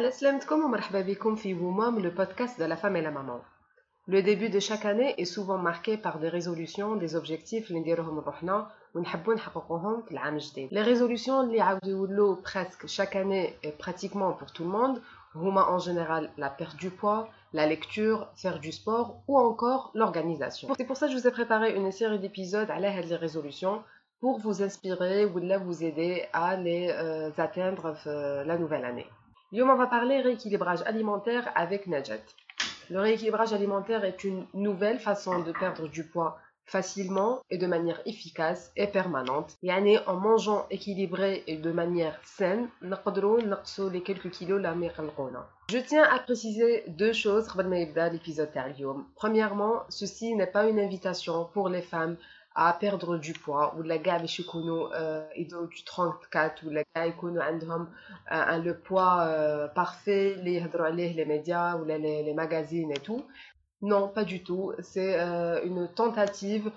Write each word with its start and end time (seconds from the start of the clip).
على 0.00 0.11
سلامتكم 0.11 0.63
ومرحبا 0.63 1.01
بكم 1.01 1.35
في 1.35 1.53
ومام 1.53 1.99
le 1.99 2.11
podcast 2.11 2.57
de 2.59 2.63
la 2.63 2.77
femme 2.77 2.95
et 2.95 3.01
la 3.01 3.11
maman. 3.11 3.41
Le 4.07 4.21
début 4.23 4.49
de 4.49 4.59
chaque 4.59 4.85
année 4.85 5.13
est 5.17 5.25
souvent 5.25 5.57
marqué 5.57 5.97
par 5.97 6.19
des 6.19 6.29
résolutions, 6.29 6.95
des 6.95 7.15
objectifs 7.15 7.67
اللي 7.69 7.79
نديروهم 7.79 8.19
لروحنا 8.19 8.71
ونحبوا 8.95 9.33
نحققوهم 9.33 10.01
في 10.01 10.11
العام 10.11 10.35
الجديد. 10.35 10.69
Les 10.69 10.83
résolutions 10.83 11.29
اللي 11.29 11.57
يعاودوا 11.57 11.89
يولوا 11.89 12.35
presque 12.35 12.87
chaque 12.87 13.15
année 13.15 13.53
et 13.63 13.71
pratiquement 13.71 14.31
pour 14.31 14.51
tout 14.53 14.63
le 14.63 14.69
monde 14.69 15.01
هما 15.35 15.65
en 15.65 15.79
général 15.79 16.29
la 16.37 16.49
perte 16.49 16.77
du 16.77 16.89
poids, 16.89 17.27
la 17.53 17.67
lecture, 17.67 18.27
faire 18.35 18.59
du 18.59 18.71
sport 18.71 19.23
ou 19.27 19.37
encore 19.37 19.91
l'organisation. 19.93 20.69
C'est 20.77 20.87
pour 20.87 20.95
ça 20.95 21.07
que 21.07 21.13
je 21.13 21.17
vous 21.17 21.27
ai 21.27 21.31
préparé 21.31 21.75
une 21.75 21.91
série 21.91 22.19
d'épisodes 22.19 22.71
à 22.71 22.79
l'aide 22.79 23.07
des 23.09 23.17
résolutions 23.17 23.83
pour 24.21 24.39
vous 24.39 24.63
inspirer 24.63 25.25
ou 25.25 25.33
vous 25.65 25.83
aider 25.83 26.13
à 26.31 26.55
les 26.55 26.83
euh, 26.91 27.31
atteindre 27.37 27.97
euh, 28.07 28.45
la 28.45 28.57
nouvelle 28.57 28.85
année. 28.85 29.07
Guillaume, 29.51 29.71
on 29.71 29.75
va 29.75 29.87
parler 29.87 30.21
rééquilibrage 30.21 30.81
alimentaire 30.85 31.51
avec 31.55 31.85
Najat. 31.85 32.23
Le 32.89 33.01
rééquilibrage 33.01 33.51
alimentaire 33.51 34.05
est 34.05 34.23
une 34.23 34.45
nouvelle 34.53 34.97
façon 34.97 35.39
de 35.39 35.51
perdre 35.51 35.89
du 35.89 36.05
poids 36.05 36.37
facilement 36.63 37.41
et 37.49 37.57
de 37.57 37.67
manière 37.67 38.01
efficace 38.05 38.71
et 38.77 38.87
permanente. 38.87 39.57
Et 39.61 39.69
en 40.07 40.15
mangeant 40.15 40.67
équilibré 40.69 41.43
et 41.47 41.57
de 41.57 41.71
manière 41.73 42.17
saine, 42.23 42.69
nous 42.81 42.95
les 43.89 44.03
quelques 44.03 44.31
kilos 44.31 44.61
la 44.61 44.73
Je 45.69 45.79
tiens 45.79 46.03
à 46.03 46.19
préciser 46.19 46.85
deux 46.87 47.11
choses 47.11 47.49
avant 47.49 48.09
l'épisode 48.09 48.51
Premièrement, 49.15 49.83
ceci 49.89 50.33
n'est 50.33 50.47
pas 50.47 50.69
une 50.69 50.79
invitation 50.79 51.43
pour 51.53 51.67
les 51.67 51.81
femmes 51.81 52.15
à 52.54 52.72
perdre 52.72 53.18
du 53.18 53.32
poids 53.32 53.74
ou 53.76 53.82
les 53.82 53.98
gars 53.98 54.18
باش 54.18 54.40
يكونوا 54.40 54.88
يدو 55.36 55.66
du 55.66 55.84
34 55.84 56.64
ou 56.64 56.70
les 56.70 56.84
gars 56.94 57.04
يكونوا 57.06 57.42
عندهم 57.42 57.88
le 58.64 58.72
poids 58.72 59.74
parfait 59.74 60.38
اللي 60.38 60.54
يهضروا 60.54 60.86
عليه 60.86 61.16
les 61.16 61.26
médias 61.26 61.76
ou 61.76 61.84
les, 61.84 61.98
les 61.98 62.34
magazines 62.34 62.92
et 62.92 63.00
tout 63.00 63.24
non, 63.82 64.08
pas 64.08 64.24
du 64.24 64.42
tout. 64.42 64.72
C'est 64.80 65.20
euh, 65.20 65.62
une 65.64 65.88
tentative 65.88 66.70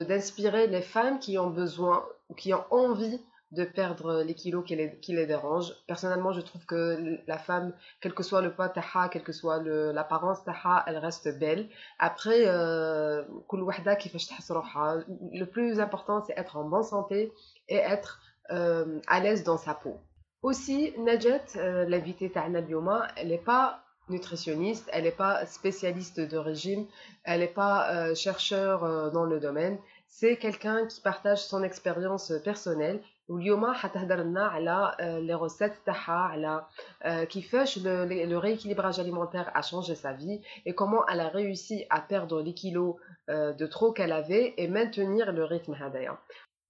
d'inspirer 0.00 0.66
les 0.66 0.82
femmes 0.82 1.18
qui 1.18 1.38
ont 1.38 1.50
besoin 1.50 2.04
ou 2.28 2.34
qui 2.34 2.52
ont 2.52 2.64
envie 2.70 3.20
de 3.51 3.63
perdre 3.63 4.23
les 4.23 4.33
kilos 4.35 4.63
qui 4.65 4.75
les, 4.75 4.99
qui 4.99 5.13
les 5.13 5.25
dérangent. 5.25 5.73
Personnellement, 5.87 6.31
je 6.33 6.41
trouve 6.41 6.65
que 6.65 7.19
la 7.27 7.37
femme, 7.37 7.73
quel 8.01 8.13
que 8.13 8.23
soit 8.23 8.41
le 8.41 8.53
poids 8.53 8.69
taha, 8.69 9.09
quelle 9.09 9.23
que 9.23 9.31
soit 9.31 9.61
l'apparence 9.63 10.43
taha, 10.43 10.83
elle 10.87 10.97
reste 10.97 11.39
belle. 11.39 11.67
Après, 11.97 12.43
euh, 12.45 13.23
le 13.51 15.45
plus 15.45 15.79
important, 15.79 16.23
c'est 16.25 16.37
être 16.37 16.57
en 16.57 16.65
bonne 16.65 16.83
santé 16.83 17.31
et 17.67 17.77
être 17.77 18.21
euh, 18.51 18.99
à 19.07 19.19
l'aise 19.19 19.43
dans 19.43 19.57
sa 19.57 19.73
peau. 19.73 19.97
Aussi, 20.41 20.93
Najet, 20.99 21.41
l'invitée 21.55 22.31
Ta'na 22.31 22.61
Bioma, 22.61 23.07
elle 23.17 23.27
n'est 23.27 23.37
pas 23.37 23.83
nutritionniste, 24.09 24.89
elle 24.91 25.03
n'est 25.03 25.11
pas 25.11 25.45
spécialiste 25.45 26.19
de 26.19 26.37
régime, 26.37 26.85
elle 27.23 27.41
n'est 27.41 27.47
pas 27.47 27.91
euh, 27.93 28.15
chercheur 28.15 28.83
euh, 28.83 29.09
dans 29.09 29.25
le 29.25 29.39
domaine, 29.39 29.77
c'est 30.07 30.37
quelqu'un 30.37 30.87
qui 30.87 31.01
partage 31.01 31.43
son 31.43 31.63
expérience 31.63 32.33
personnelle 32.43 33.01
واليوم 33.28 33.72
حتهدر 33.72 34.38
على 34.38 34.96
les 35.26 35.34
recettes 35.34 35.84
تاعها 35.86 36.12
على 36.12 36.66
كيفاش 37.02 37.78
le 37.78 38.36
rééquilibrage 38.36 38.98
alimentaire 38.98 39.50
a 39.54 39.62
changé 39.62 39.94
sa 39.94 40.12
vie 40.12 40.40
et 40.66 40.74
comment 40.74 41.06
elle 41.06 41.20
a 41.20 41.28
réussi 41.28 41.86
à 41.90 42.00
perdre 42.00 42.42
les 42.42 42.54
kilos 42.54 42.96
euh, 43.30 43.52
de 43.52 43.66
trop 43.66 43.92
qu'elle 43.92 44.12
avait 44.12 44.54
et 44.58 44.68
maintenir 44.68 45.32
le 45.32 45.44
rythme 45.44 45.74
هذايا 45.74 46.18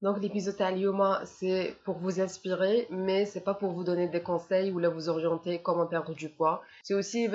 donc 0.02 0.22
l'épisode 0.22 0.62
à 0.62 0.72
Lioma, 0.72 1.22
c'est 1.26 1.76
pour 1.84 1.98
vous 1.98 2.22
inspirer, 2.22 2.88
mais 2.90 3.26
c'est 3.26 3.44
pas 3.44 3.54
pour 3.54 3.74
vous 3.74 3.84
donner 3.84 4.08
des 4.08 4.22
conseils 4.22 4.72
ou 4.72 4.80
vous 4.90 5.10
orienter 5.10 5.62
comment 5.62 5.86
perdre 5.88 6.14
du 6.14 6.30
poids. 6.30 6.62
C'est 6.84 6.94
aussi 6.94 7.28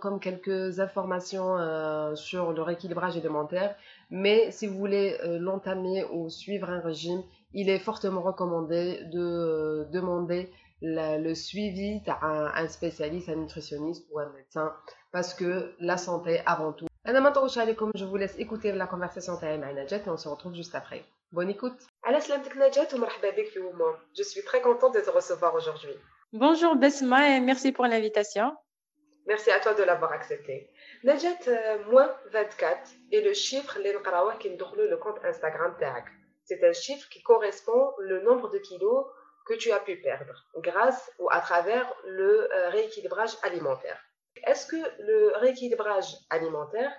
comme 0.00 0.20
quelques 0.20 0.78
informations 0.78 1.58
euh, 1.58 2.14
sur 2.14 2.52
le 2.52 2.62
rééquilibrage 2.62 3.16
alimentaire, 3.16 3.74
mais 4.10 4.52
si 4.52 4.68
vous 4.68 4.78
voulez 4.78 5.18
euh, 5.24 5.38
l'entamer 5.40 6.04
ou 6.12 6.30
suivre 6.30 6.70
un 6.70 6.80
régime, 6.80 7.22
il 7.54 7.68
est 7.68 7.80
fortement 7.80 8.22
recommandé 8.22 9.00
de 9.12 9.20
euh, 9.20 9.84
demander 9.92 10.52
le 10.80 11.34
suivi 11.34 12.00
à 12.06 12.60
un, 12.60 12.68
spécialiste, 12.68 13.28
un 13.28 13.36
nutritionniste 13.36 14.04
ou 14.12 14.20
un 14.20 14.28
médecin, 14.30 14.72
parce 15.10 15.34
que 15.34 15.74
la 15.80 15.96
santé 15.96 16.40
avant 16.46 16.72
tout. 16.72 16.86
Je 17.04 18.04
vous 18.04 18.16
laisse 18.16 18.38
écouter 18.38 18.72
la 18.72 18.86
conversation 18.86 19.36
et 19.42 20.10
on 20.10 20.16
se 20.16 20.28
retrouve 20.28 20.54
juste 20.54 20.74
après. 20.74 21.04
Bonne 21.32 21.50
écoute. 21.50 21.91
Je 24.16 24.22
suis 24.24 24.42
très 24.42 24.60
contente 24.60 24.94
de 24.94 25.00
te 25.00 25.10
recevoir 25.10 25.54
aujourd'hui. 25.54 25.94
Bonjour 26.32 26.74
Besma 26.74 27.36
et 27.36 27.40
merci 27.40 27.70
pour 27.70 27.86
l'invitation. 27.86 28.56
Merci 29.26 29.52
à 29.52 29.60
toi 29.60 29.74
de 29.74 29.84
l'avoir 29.84 30.10
accepté. 30.10 30.68
Najat, 31.04 31.38
moins 31.90 32.12
24 32.32 32.90
est 33.12 33.20
le 33.20 33.32
chiffre 33.32 33.78
qui 34.40 34.48
le 34.88 34.96
compte 34.96 35.24
Instagram 35.24 35.76
tag. 35.78 36.04
C'est 36.44 36.64
un 36.64 36.72
chiffre 36.72 37.08
qui 37.08 37.22
correspond 37.22 37.92
au 37.98 38.20
nombre 38.22 38.50
de 38.50 38.58
kilos 38.58 39.06
que 39.46 39.54
tu 39.54 39.70
as 39.70 39.78
pu 39.78 40.00
perdre 40.00 40.34
grâce 40.56 41.08
ou 41.20 41.28
à 41.30 41.40
travers 41.40 41.92
le 42.04 42.52
euh, 42.52 42.68
rééquilibrage 42.70 43.36
alimentaire. 43.44 44.00
Est-ce 44.44 44.66
que 44.66 44.76
le 44.76 45.36
rééquilibrage 45.36 46.16
alimentaire 46.30 46.92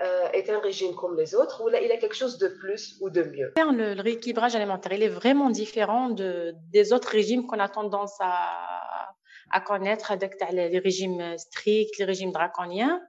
euh, 0.00 0.30
est 0.32 0.50
un 0.50 0.58
régime 0.60 0.94
comme 0.94 1.16
les 1.16 1.34
autres 1.34 1.62
ou 1.64 1.68
là, 1.68 1.80
il 1.80 1.90
a 1.90 1.96
quelque 1.96 2.16
chose 2.16 2.38
de 2.38 2.48
plus 2.48 2.96
ou 3.00 3.10
de 3.10 3.22
mieux 3.22 3.52
le, 3.56 4.00
rééquilibrage 4.00 4.54
alimentaire, 4.54 4.92
il 4.92 5.02
est 5.02 5.08
vraiment 5.08 5.50
différent 5.50 6.10
de, 6.10 6.54
des 6.72 6.92
autres 6.92 7.08
régimes 7.08 7.46
qu'on 7.46 7.58
a 7.58 7.68
tendance 7.68 8.16
à, 8.20 9.08
à 9.50 9.60
connaître, 9.60 10.12
les 10.52 10.78
régimes 10.78 11.36
stricts, 11.38 11.98
les 11.98 12.04
régimes 12.04 12.32
draconiens. 12.32 13.00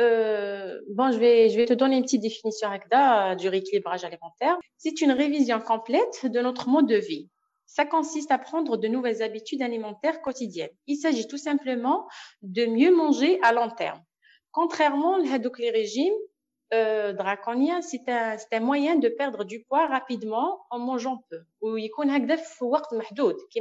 Euh, 0.00 0.78
bon, 0.90 1.10
je 1.10 1.18
vais, 1.18 1.48
je 1.48 1.56
vais 1.56 1.66
te 1.66 1.74
donner 1.74 1.96
une 1.96 2.04
petite 2.04 2.22
définition 2.22 2.68
avec 2.68 2.84
du 3.38 3.48
rééquilibrage 3.48 4.04
alimentaire. 4.04 4.56
C'est 4.76 5.00
une 5.00 5.12
révision 5.12 5.60
complète 5.60 6.26
de 6.26 6.40
notre 6.40 6.68
mode 6.68 6.86
de 6.86 6.96
vie. 6.96 7.28
Ça 7.66 7.84
consiste 7.84 8.30
à 8.30 8.38
prendre 8.38 8.76
de 8.76 8.88
nouvelles 8.88 9.22
habitudes 9.22 9.60
alimentaires 9.60 10.22
quotidiennes. 10.22 10.70
Il 10.86 10.96
s'agit 10.96 11.26
tout 11.26 11.36
simplement 11.36 12.06
de 12.42 12.64
mieux 12.66 12.94
manger 12.94 13.38
à 13.42 13.52
long 13.52 13.70
terme 13.70 14.00
contrairement 14.57 15.17
à 15.17 15.57
les 15.59 15.71
régimes 15.71 16.13
euh, 16.73 17.13
draconiens, 17.13 17.81
c'est 17.81 18.07
un, 18.09 18.35
un, 18.51 18.59
moyen 18.59 18.95
de 18.95 19.09
perdre 19.09 19.43
du 19.43 19.63
poids 19.63 19.87
rapidement 19.87 20.65
en 20.69 20.79
mangeant 20.79 21.23
peu. 21.29 21.41
Ou 21.61 21.77
il 21.77 21.85
y 21.85 21.89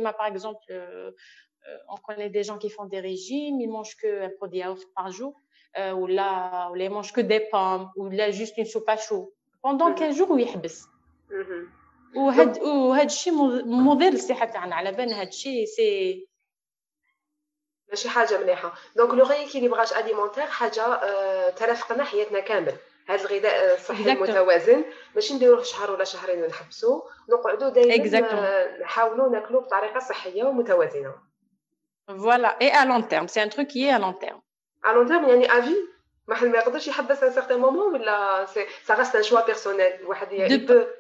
a 0.07 0.13
par 0.13 0.27
exemple, 0.27 0.65
euh, 0.71 1.11
euh, 1.69 1.77
on 1.89 1.97
connaît 1.97 2.31
des 2.31 2.43
gens 2.43 2.59
qui 2.59 2.71
font 2.71 2.87
des 2.87 3.01
régimes, 3.01 3.61
ils 3.61 3.69
mangent 3.69 3.97
que 3.97 4.23
un 4.23 4.31
pot 4.39 4.49
de 4.49 4.57
yaourt 4.57 4.83
par 4.97 5.11
jour, 5.13 5.35
euh, 5.79 5.93
ou 5.93 6.07
là, 6.07 6.71
ou 6.71 6.77
ils 6.77 6.91
mangent 6.91 7.13
que 7.13 7.21
des 7.21 7.41
pommes, 7.41 7.91
ou 7.97 8.09
là 8.09 8.31
juste 8.31 8.57
une 8.59 8.65
soupe 8.65 8.89
à 8.89 8.97
chaud. 8.97 9.33
Pendant 9.61 9.93
15 9.95 10.17
jours, 10.17 10.31
ou 10.31 10.39
ils 10.39 10.49
وهاد 12.17 12.59
وهاد 12.63 13.05
الشيء 13.05 13.33
مضر 13.65 14.11
للصحه 14.11 14.47
تاعنا 14.47 14.75
على 14.75 14.93
بالنا 14.93 15.21
هاد 15.21 15.27
الشيء 15.27 15.65
سي 15.65 16.26
ماشي 17.90 18.10
حاجة 18.10 18.38
مليحة. 18.38 18.74
دونك 18.96 19.14
لو 19.14 19.26
ريكيليبراج 19.26 19.94
اليمونتير 19.94 20.46
حاجة 20.46 20.84
آه، 20.84 21.50
ترافقنا 21.50 22.04
حياتنا 22.04 22.40
كامل. 22.40 22.74
هذا 23.08 23.26
الغذاء 23.26 23.54
آه، 23.54 23.74
الصحي 23.76 24.12
المتوازن. 24.12 24.86
ماشي 25.16 25.34
نديروه 25.34 25.64
شهر 25.64 25.92
ولا 25.92 26.04
شهرين 26.04 26.44
ونحبسو 26.44 27.02
نقعدوا 27.30 27.70
دائما 27.70 28.20
آه، 28.34 28.78
نحاولوا 28.82 29.30
ناكلوا 29.30 29.62
بطريقة 29.62 30.00
صحية 30.00 30.44
ومتوازنة. 30.44 31.16
فوالا 32.08 32.58
اي 32.62 32.72
ا 32.72 32.86
long 32.86 33.04
terme. 33.04 33.28
C'est 33.28 33.42
un 33.42 33.50
truc 33.50 33.68
qui 33.68 33.86
est 33.86 33.92
à 33.92 34.00
long 34.00 34.14
terme. 34.14 34.42
À 34.86 34.94
long 34.94 35.12
يعني 35.12 35.48
ما 36.29 36.45
ما 36.45 36.59
يقدرش 36.59 36.89
يحبس 36.89 37.23
ان 37.23 37.33
سيغتان 37.33 37.61
مومون 37.61 37.95
ولا 37.95 38.47
سا 38.85 38.95
غاست 38.95 39.17
ان 39.17 39.23
شوا 39.23 39.47
بيرسونيل 39.47 39.81
الواحد 39.81 40.29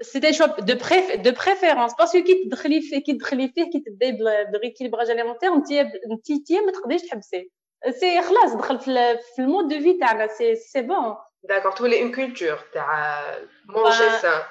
سي 0.01 0.29
ان 0.29 0.33
شوا 0.33 0.47
دو 0.47 0.75
بريف 0.75 1.13
دو 1.21 1.31
بريفيرونس 1.31 1.95
باسكو 1.95 2.23
كي 2.23 2.45
تدخلي 2.45 2.81
فيه 2.81 3.03
كي 3.03 3.13
تدخلي 3.13 3.49
فيه 3.49 3.71
كي 3.71 3.81
تبداي 3.87 4.19
بريكيليبراج 4.53 5.11
اليمونتير 5.11 5.53
انت 5.53 5.73
انت 6.31 6.53
ما 6.53 6.73
تقدريش 6.73 7.03
تحبسي 7.03 7.51
سي 7.91 8.23
خلاص 8.23 8.55
دخل 8.55 8.79
في 9.37 9.39
المود 9.39 9.69
دو 9.69 9.81
في 9.81 9.99
تاعنا 9.99 10.27
سي 10.27 10.57
سي 10.57 10.83
بون 10.83 11.17
داكور 11.43 11.73
تولي 11.73 12.03
اون 12.03 12.15
كولتور 12.15 12.59
تاع 12.73 13.25
مونجي 13.69 14.11
سان 14.23 14.43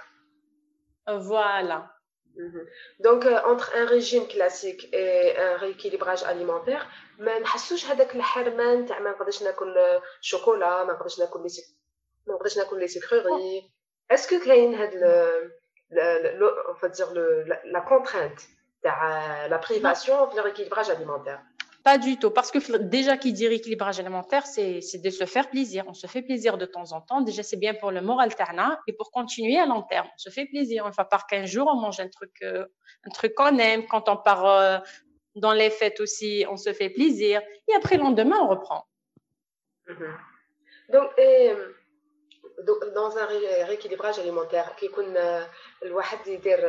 فوالا 1.07 1.94
Donc, 2.99 3.25
euh, 3.25 3.39
entre 3.45 3.75
un 3.75 3.85
régime 3.85 4.25
classique 4.27 4.89
et 4.93 5.38
un 5.38 5.57
rééquilibrage 5.57 6.23
alimentaire, 6.23 6.88
ما 7.19 7.39
نحسوش 7.39 7.85
هذاك 7.85 8.15
الحرمان 8.15 8.85
تاع 8.85 8.99
ما 8.99 9.11
نقدرش 9.11 9.43
ناكل 9.43 9.99
شوكولا 10.21 10.83
ما 10.83 10.93
نقدرش 10.93 11.19
ناكل 11.19 11.39
لي 11.39 11.49
ما 12.27 12.33
نقدرش 12.33 12.57
ناكل 12.57 12.79
لي 12.79 12.88
سكروري 12.88 13.71
اسكو 14.11 14.39
كاين 14.45 14.75
هاد 14.75 14.93
on 16.69 16.73
va 16.81 16.89
dire 16.89 17.11
le, 17.13 17.43
la, 17.43 17.57
la 17.65 17.81
contrainte 17.81 18.41
تاع 18.83 19.47
la 19.49 19.59
privation 19.59 20.29
في 20.29 20.35
le 20.35 20.41
rééquilibrage 20.41 20.89
alimentaire 20.89 21.39
Pas 21.86 21.98
du 21.98 22.18
tout, 22.18 22.32
parce 22.32 22.50
que 22.50 22.58
déjà 22.78 23.16
qui 23.16 23.32
dit 23.32 23.46
rééquilibrage 23.46 24.00
alimentaire, 24.00 24.44
c'est 24.44 24.80
de 25.00 25.10
se 25.10 25.24
faire 25.24 25.48
plaisir. 25.48 25.84
On 25.86 25.94
se 25.94 26.08
fait 26.08 26.20
plaisir 26.20 26.58
de 26.58 26.66
temps 26.66 26.90
en 26.90 27.00
temps. 27.00 27.20
Déjà, 27.20 27.44
c'est 27.44 27.56
bien 27.56 27.74
pour 27.74 27.92
le 27.92 28.00
moral 28.00 28.34
terna 28.34 28.80
et 28.88 28.92
pour 28.92 29.12
continuer 29.12 29.56
à 29.56 29.66
long 29.66 29.82
terme. 29.82 30.08
On 30.12 30.18
se 30.18 30.30
fait 30.30 30.46
plaisir. 30.46 30.84
Une 30.84 30.92
fois 30.92 31.04
par 31.04 31.28
15 31.28 31.48
jours, 31.48 31.70
on 31.72 31.76
mange 31.76 32.00
un 32.00 32.08
truc, 32.08 32.32
euh, 32.42 32.66
un 33.04 33.10
truc 33.10 33.34
qu'on 33.36 33.56
aime. 33.58 33.86
Quand 33.86 34.08
on 34.08 34.16
part, 34.16 34.44
euh, 34.46 34.78
Dans 35.36 35.52
les 35.52 35.70
fêtes 35.70 36.00
aussi, 36.00 36.44
on 36.50 36.56
se 36.56 36.72
fait 36.72 36.90
plaisir. 36.90 37.40
Et 37.68 37.74
après, 37.76 37.98
le 37.98 38.02
lendemain, 38.02 38.38
on 38.42 38.48
reprend. 38.48 38.84
Mhm. 39.86 40.16
Donc, 40.92 41.08
et, 41.18 41.52
dans 42.95 43.17
un 43.17 43.25
rééquilibrage 43.65 44.19
alimentaire, 44.19 44.75
qui 44.75 44.89
الواحد 45.83 46.27
يدير 46.27 46.59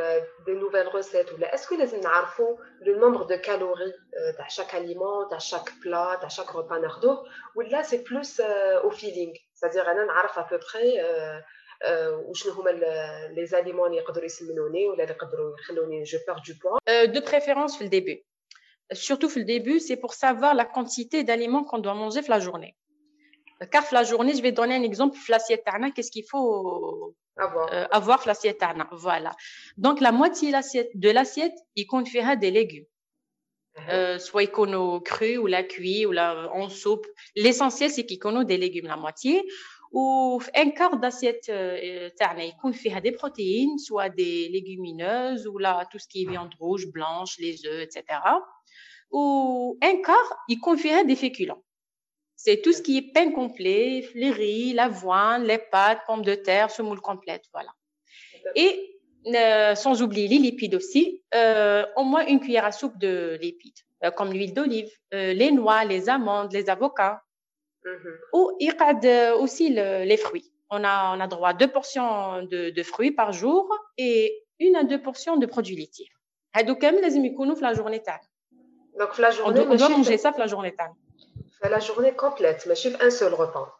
des 0.45 0.55
nouvelles 0.55 0.87
recettes 0.87 1.31
ولا 1.33 1.55
est-ce 1.55 1.67
que 1.67 1.73
لازم 1.73 1.99
نعرفوا 1.99 2.57
le 2.81 2.95
nombre 2.95 3.25
de 3.27 3.35
calories 3.35 4.37
تاع 4.37 4.47
chaque 4.47 4.73
aliment 4.73 5.29
تاع 5.29 5.39
chaque 5.39 5.69
plat 5.81 6.19
تاع 6.21 6.29
chaque 6.29 6.49
repas 6.49 6.81
ناخذوه 6.81 7.25
ولا 7.55 7.83
c'est 7.83 8.03
plus 8.03 8.41
au 8.83 8.91
feeling 8.91 9.33
c'est-à-dire 9.53 9.87
انا 9.87 10.05
نعرف 10.05 10.39
à 10.39 10.43
peu 10.43 10.59
près 10.59 11.03
وشنو 12.29 12.53
هما 12.53 12.71
les 13.35 13.53
aliments 13.53 13.85
اللي 13.85 13.97
يقدروا 13.97 14.25
يسمنوني 14.25 14.87
ولا 14.87 15.03
اللي 15.03 15.13
يقدروا 15.13 15.59
يخلوني 15.59 16.05
je 16.05 16.17
perds 16.17 16.41
du 16.41 16.53
poids 16.53 16.79
de 17.05 17.19
préférence 17.19 17.77
في 17.77 17.85
le 17.85 17.89
début 17.89 18.23
surtout 18.93 19.29
في 19.29 19.39
le 19.39 19.45
début 19.45 19.79
c'est 19.79 19.97
pour 19.97 20.13
savoir 20.13 20.53
la 20.55 20.65
quantité 20.65 21.23
d'aliments 21.23 21.63
qu'on 21.63 21.79
doit 21.79 21.93
manger 21.93 22.21
la 22.27 22.39
journée 22.39 22.75
car 23.66 23.84
la 23.92 24.04
journée, 24.04 24.34
je 24.34 24.42
vais 24.42 24.52
donner 24.52 24.74
un 24.74 24.82
exemple. 24.82 25.18
L'assiette 25.28 25.64
qu'est-ce 25.94 26.10
qu'il 26.10 26.24
faut 26.24 27.14
avoir, 27.36 27.72
euh, 27.72 27.86
avoir 27.90 28.26
l'assiette 28.26 28.62
Voilà. 28.92 29.34
Donc, 29.76 30.00
la 30.00 30.12
moitié 30.12 30.52
de 30.52 31.10
l'assiette, 31.10 31.58
il 31.76 31.86
contient 31.86 32.36
des 32.36 32.50
légumes. 32.50 32.86
Uh-huh. 33.76 33.90
Euh, 33.90 34.18
soit 34.18 34.42
icono 34.42 35.00
cru 35.00 35.38
ou 35.38 35.46
la 35.46 35.62
cuit 35.62 36.04
ou 36.04 36.12
la 36.12 36.50
en 36.52 36.68
soupe. 36.68 37.06
L'essentiel, 37.36 37.90
c'est 37.90 38.06
qu'il 38.06 38.18
connaît 38.18 38.44
des 38.44 38.56
légumes, 38.56 38.86
la 38.86 38.96
moitié. 38.96 39.46
Ou 39.92 40.42
un 40.54 40.70
quart 40.70 40.98
d'assiette, 40.98 41.48
euh, 41.48 42.10
il 42.38 42.54
contient 42.60 43.00
des 43.00 43.12
protéines, 43.12 43.78
soit 43.78 44.10
des 44.10 44.48
légumineuses 44.48 45.46
ou 45.46 45.58
là, 45.58 45.86
tout 45.90 45.98
ce 45.98 46.06
qui 46.06 46.22
est 46.22 46.28
viande 46.28 46.54
rouge, 46.58 46.88
blanche, 46.88 47.38
les 47.38 47.64
œufs, 47.66 47.84
etc. 47.84 48.20
Ou 49.10 49.78
un 49.82 50.02
quart, 50.02 50.44
il 50.48 50.60
contient 50.60 51.04
des 51.04 51.16
féculents. 51.16 51.62
C'est 52.38 52.62
tout 52.62 52.72
ce 52.72 52.82
qui 52.82 52.96
est 52.96 53.12
pain 53.12 53.32
complet, 53.32 54.08
les 54.14 54.30
riz, 54.30 54.72
l'avoine, 54.72 55.42
les 55.42 55.58
pâtes, 55.58 55.98
pommes 56.06 56.22
de 56.22 56.36
terre, 56.36 56.70
semoule 56.70 57.00
complète, 57.00 57.42
voilà. 57.52 57.70
Et 58.54 59.00
euh, 59.26 59.74
sans 59.74 60.02
oublier 60.02 60.28
les 60.28 60.38
lipides 60.38 60.76
aussi, 60.76 61.24
euh, 61.34 61.84
au 61.96 62.04
moins 62.04 62.24
une 62.26 62.38
cuillère 62.38 62.64
à 62.64 62.70
soupe 62.70 62.96
de 62.96 63.36
lipides, 63.42 63.80
euh, 64.04 64.12
comme 64.12 64.32
l'huile 64.32 64.54
d'olive, 64.54 64.88
les 65.10 65.50
noix, 65.50 65.84
les 65.84 66.08
amandes, 66.08 66.52
les 66.52 66.70
avocats. 66.70 67.20
Mm-hmm. 67.84 68.16
Ou 68.34 68.56
il 68.60 69.34
aussi 69.40 69.70
les 69.70 70.16
fruits. 70.16 70.52
On 70.70 70.84
a, 70.84 71.16
on 71.16 71.20
a 71.20 71.26
droit 71.26 71.48
à 71.48 71.54
deux 71.54 71.66
portions 71.66 72.44
de, 72.44 72.82
fruits 72.84 73.10
par 73.10 73.32
jour 73.32 73.68
et 73.96 74.44
une 74.60 74.76
à 74.76 74.84
deux 74.84 75.02
portions 75.02 75.38
de 75.38 75.46
produits 75.46 75.74
laitiers. 75.74 76.08
Donc, 76.64 76.82
la 76.84 77.74
journée 77.74 78.00
Donc, 78.96 79.18
la 79.18 79.32
journée, 79.32 79.60
on 79.68 79.74
doit, 79.74 79.88
manger 79.88 80.18
ça 80.18 80.32
la 80.38 80.46
journée 80.46 80.72
la 81.62 81.80
journée 81.80 82.12
complète, 82.14 82.64
mais 82.66 82.74
je 82.74 82.80
un 83.00 83.10
seul 83.10 83.34
repas. 83.34 83.74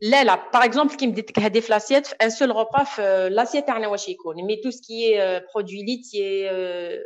Là, 0.00 0.24
là, 0.24 0.36
par 0.52 0.64
exemple, 0.64 0.96
qui 0.96 1.06
me 1.06 1.12
dit 1.12 1.24
qu'il 1.24 1.42
y 1.42 1.46
a 1.46 1.50
l'assiette, 1.68 2.16
un 2.20 2.30
seul 2.30 2.50
repas, 2.50 2.84
l'assiette 3.30 3.68
est 3.68 3.72
mais 4.44 4.60
tout 4.62 4.70
ce 4.70 4.82
qui 4.82 5.10
est 5.10 5.20
euh, 5.20 5.40
produit 5.40 5.84
laitier, 5.84 6.48
euh, 6.50 6.98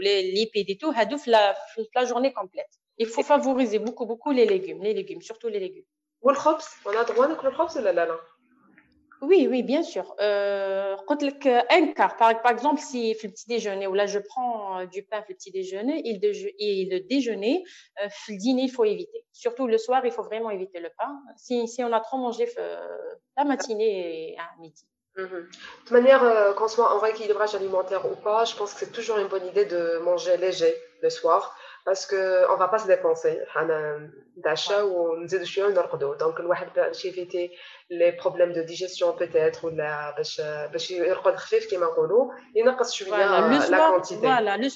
les 0.00 0.22
lipides 0.32 0.70
et 0.70 0.78
tout, 0.78 0.90
la, 1.26 1.54
la 1.94 2.04
journée 2.06 2.32
complète. 2.32 2.70
Il 2.98 3.06
faut 3.06 3.22
favoriser 3.22 3.78
beaucoup, 3.78 4.06
beaucoup 4.06 4.30
les 4.30 4.46
légumes, 4.46 4.82
les 4.82 4.94
légumes, 4.94 5.20
surtout 5.20 5.48
les 5.48 5.60
légumes. 5.60 5.84
Ou 6.22 6.30
le 6.30 6.36
on 6.86 6.90
a 6.90 7.04
droit 7.04 7.26
à 7.26 7.28
le 7.28 7.34
ou 7.34 7.82
là, 7.82 7.92
là, 7.92 8.06
là 8.06 8.16
oui, 9.22 9.46
oui, 9.50 9.62
bien 9.62 9.82
sûr. 9.82 10.14
Euh, 10.20 10.96
un 11.68 11.88
quart, 11.88 12.16
par, 12.16 12.40
par 12.40 12.52
exemple, 12.52 12.80
si 12.80 13.14
le 13.28 13.32
petit 13.34 13.46
déjeuner, 13.48 13.86
ou 13.86 13.94
là 13.94 14.06
je 14.06 14.18
prends 14.18 14.59
euh, 14.78 14.86
du 14.86 15.02
pain 15.02 15.22
le 15.28 15.34
petit 15.34 15.50
déjeuner, 15.50 16.02
et 16.06 16.14
le 16.14 17.00
déjeuner, 17.00 17.64
euh, 18.02 18.08
le 18.28 18.36
dîner, 18.36 18.62
il 18.62 18.70
faut 18.70 18.84
éviter. 18.84 19.24
Surtout 19.32 19.66
le 19.66 19.78
soir, 19.78 20.04
il 20.04 20.12
faut 20.12 20.22
vraiment 20.22 20.50
éviter 20.50 20.80
le 20.80 20.90
pain. 20.98 21.20
Si, 21.36 21.82
on 21.82 21.92
a 21.92 22.00
trop 22.00 22.18
mangé 22.18 22.48
euh, 22.58 23.14
la 23.36 23.44
matinée 23.44 24.32
et 24.32 24.38
à 24.38 24.48
midi. 24.60 24.86
Mhm. 25.16 25.48
De 25.88 25.92
manière, 25.92 26.54
qu'on 26.56 26.68
soit 26.68 26.94
en 26.94 26.98
rééquilibrage 26.98 27.54
alimentaire 27.54 28.10
ou 28.10 28.14
pas, 28.14 28.44
je 28.44 28.54
pense 28.54 28.74
que 28.74 28.80
c'est 28.80 28.92
toujours 28.92 29.18
une 29.18 29.28
bonne 29.28 29.46
idée 29.46 29.64
de 29.64 29.98
manger 30.04 30.36
léger 30.36 30.74
le 31.02 31.10
soir 31.10 31.56
parce 31.85 32.05
qu'on 32.05 32.15
ne 32.15 32.57
va 32.57 32.67
pas 32.67 32.79
se 32.79 32.87
dépenser. 32.87 33.39
d'achat 34.37 34.85
ou 34.85 35.17
nous 35.17 35.27
donc 36.19 36.39
الواحد 36.39 36.67
باش 36.75 37.05
éviter 37.05 37.51
les 37.89 38.11
problèmes 38.11 38.53
de 38.53 38.61
digestion 38.61 39.13
peut-être 39.13 39.63
ولا 39.63 40.13
باش 40.17 40.41
باش 40.71 40.91
يرقد 40.91 41.35
خفيف 41.35 41.71
كما 41.71 41.85
نقولوا 41.85 42.33
ينقص 42.55 42.93
شويه 42.93 43.49
la 43.69 43.91
quantité 43.91 44.27
voilà 44.27 44.57
le 44.57 44.69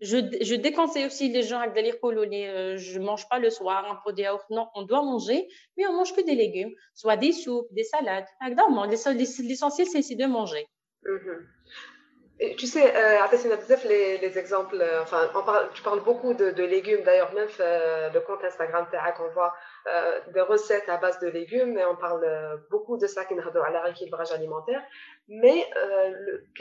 je, 0.00 0.18
je 0.48 0.54
déconseille 0.54 1.06
aussi 1.06 1.28
les 1.28 1.42
gens 1.42 1.58
avec 1.58 1.74
des 1.74 2.46
euh, 2.46 2.76
je 2.76 3.00
mange 3.00 3.28
pas 3.28 3.38
le 3.40 3.50
soir 3.50 3.78
un 3.92 3.96
pot 4.02 4.12
de 4.12 4.22
yaourt 4.22 4.48
non 4.50 4.66
on 4.74 4.82
doit 4.82 5.02
manger 5.02 5.48
mais 5.76 5.84
on 5.90 5.94
mange 5.98 6.12
que 6.16 6.22
des 6.30 6.36
légumes 6.44 6.72
soit 6.94 7.16
des 7.16 7.32
soupes 7.42 7.70
des 7.78 7.86
salades 7.92 8.30
l'essentiel 9.52 9.86
c'est 9.92 10.18
de 10.22 10.26
manger 10.38 10.64
mm 11.04 11.18
-hmm 11.22 11.38
tu 12.57 12.65
sais, 12.67 12.95
euh, 12.95 13.21
les, 13.85 14.17
les 14.17 14.37
exemples, 14.37 14.77
euh, 14.81 15.01
enfin, 15.03 15.29
on 15.35 15.43
tu 15.73 15.83
parles 15.83 16.03
beaucoup 16.03 16.33
de, 16.33 16.63
légumes, 16.63 17.03
d'ailleurs, 17.03 17.31
même 17.33 17.47
euh, 17.59 18.09
le 18.09 18.21
compte 18.21 18.43
Instagram 18.43 18.87
on 19.19 19.29
voit 19.29 19.53
euh, 19.87 20.19
des 20.33 20.41
recettes 20.41 20.89
à 20.89 20.97
base 20.97 21.19
de 21.19 21.27
légumes, 21.27 21.77
et 21.77 21.85
on 21.85 21.95
parle 21.95 22.23
euh, 22.23 22.57
beaucoup 22.71 22.97
de 22.97 23.05
ça 23.05 23.25
qui 23.25 23.35
à 23.63 23.69
la 23.69 23.81
rééquilibrage 23.81 24.31
alimentaire. 24.31 24.81
Mais 25.27 25.69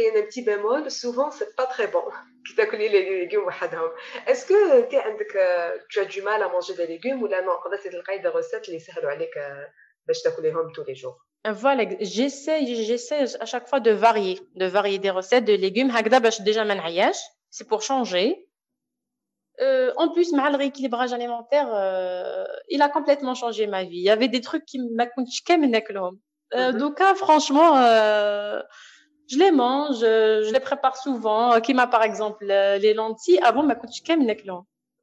y 0.05 0.09
a 0.09 0.21
un 0.21 0.23
petit 0.23 0.43
bémol, 0.43 0.91
souvent, 0.91 1.31
c'est 1.31 1.57
pas 1.57 1.67
très 1.67 1.89
bon 1.89 2.05
qui 2.47 2.55
t'a 2.55 2.67
les 2.89 3.21
légumes. 3.21 3.49
Est-ce 4.27 4.45
que 4.47 4.83
tu 5.89 6.01
as 6.01 6.05
du 6.05 6.23
mal 6.23 6.43
à 6.43 6.49
manger 6.49 6.75
des 6.75 6.87
légumes 6.87 7.23
ou 7.23 7.27
là, 7.27 7.43
non, 7.43 7.53
c'est 7.83 7.91
des 8.21 8.29
recettes 8.29 8.63
qui 8.63 8.79
sont 8.79 8.93
tous 10.75 10.85
les 10.85 10.95
jours? 10.95 11.19
Voilà, 11.51 11.85
j'essaie, 12.01 12.65
j'essaie 12.67 13.25
à 13.41 13.47
chaque 13.47 13.69
fois 13.69 13.81
de 13.81 13.91
varier, 13.91 14.41
de 14.55 14.67
varier 14.67 14.99
des 14.99 15.11
recettes 15.11 15.45
de 15.45 15.55
légumes. 15.55 15.93
déjà 16.41 16.65
c'est 17.51 17.67
pour 17.67 17.83
changer. 17.83 18.49
Euh, 19.61 19.93
en 19.97 20.09
plus, 20.09 20.33
mal 20.33 20.57
rééquilibrage 20.57 21.13
alimentaire, 21.13 21.69
euh, 21.75 22.45
il 22.69 22.81
a 22.81 22.89
complètement 22.89 23.35
changé 23.35 23.67
ma 23.67 23.85
vie. 23.85 23.99
Il 23.99 24.05
y 24.05 24.11
avait 24.11 24.29
des 24.29 24.41
trucs 24.41 24.65
qui 24.65 24.79
m'a 24.79 25.07
euh, 26.55 26.73
Donc, 26.73 26.99
ah, 27.01 27.15
franchement, 27.15 27.77
euh, 27.77 28.63
je 29.29 29.39
les 29.39 29.51
mange, 29.51 30.01
je 30.01 30.53
les 30.53 30.61
prépare 30.61 30.97
souvent. 30.97 31.61
Qui 31.61 31.75
m'a 31.75 31.87
par 31.87 32.03
exemple 32.03 32.47
les 32.47 32.95
lentilles 32.95 33.41
avant 33.41 33.63
ma 33.63 33.75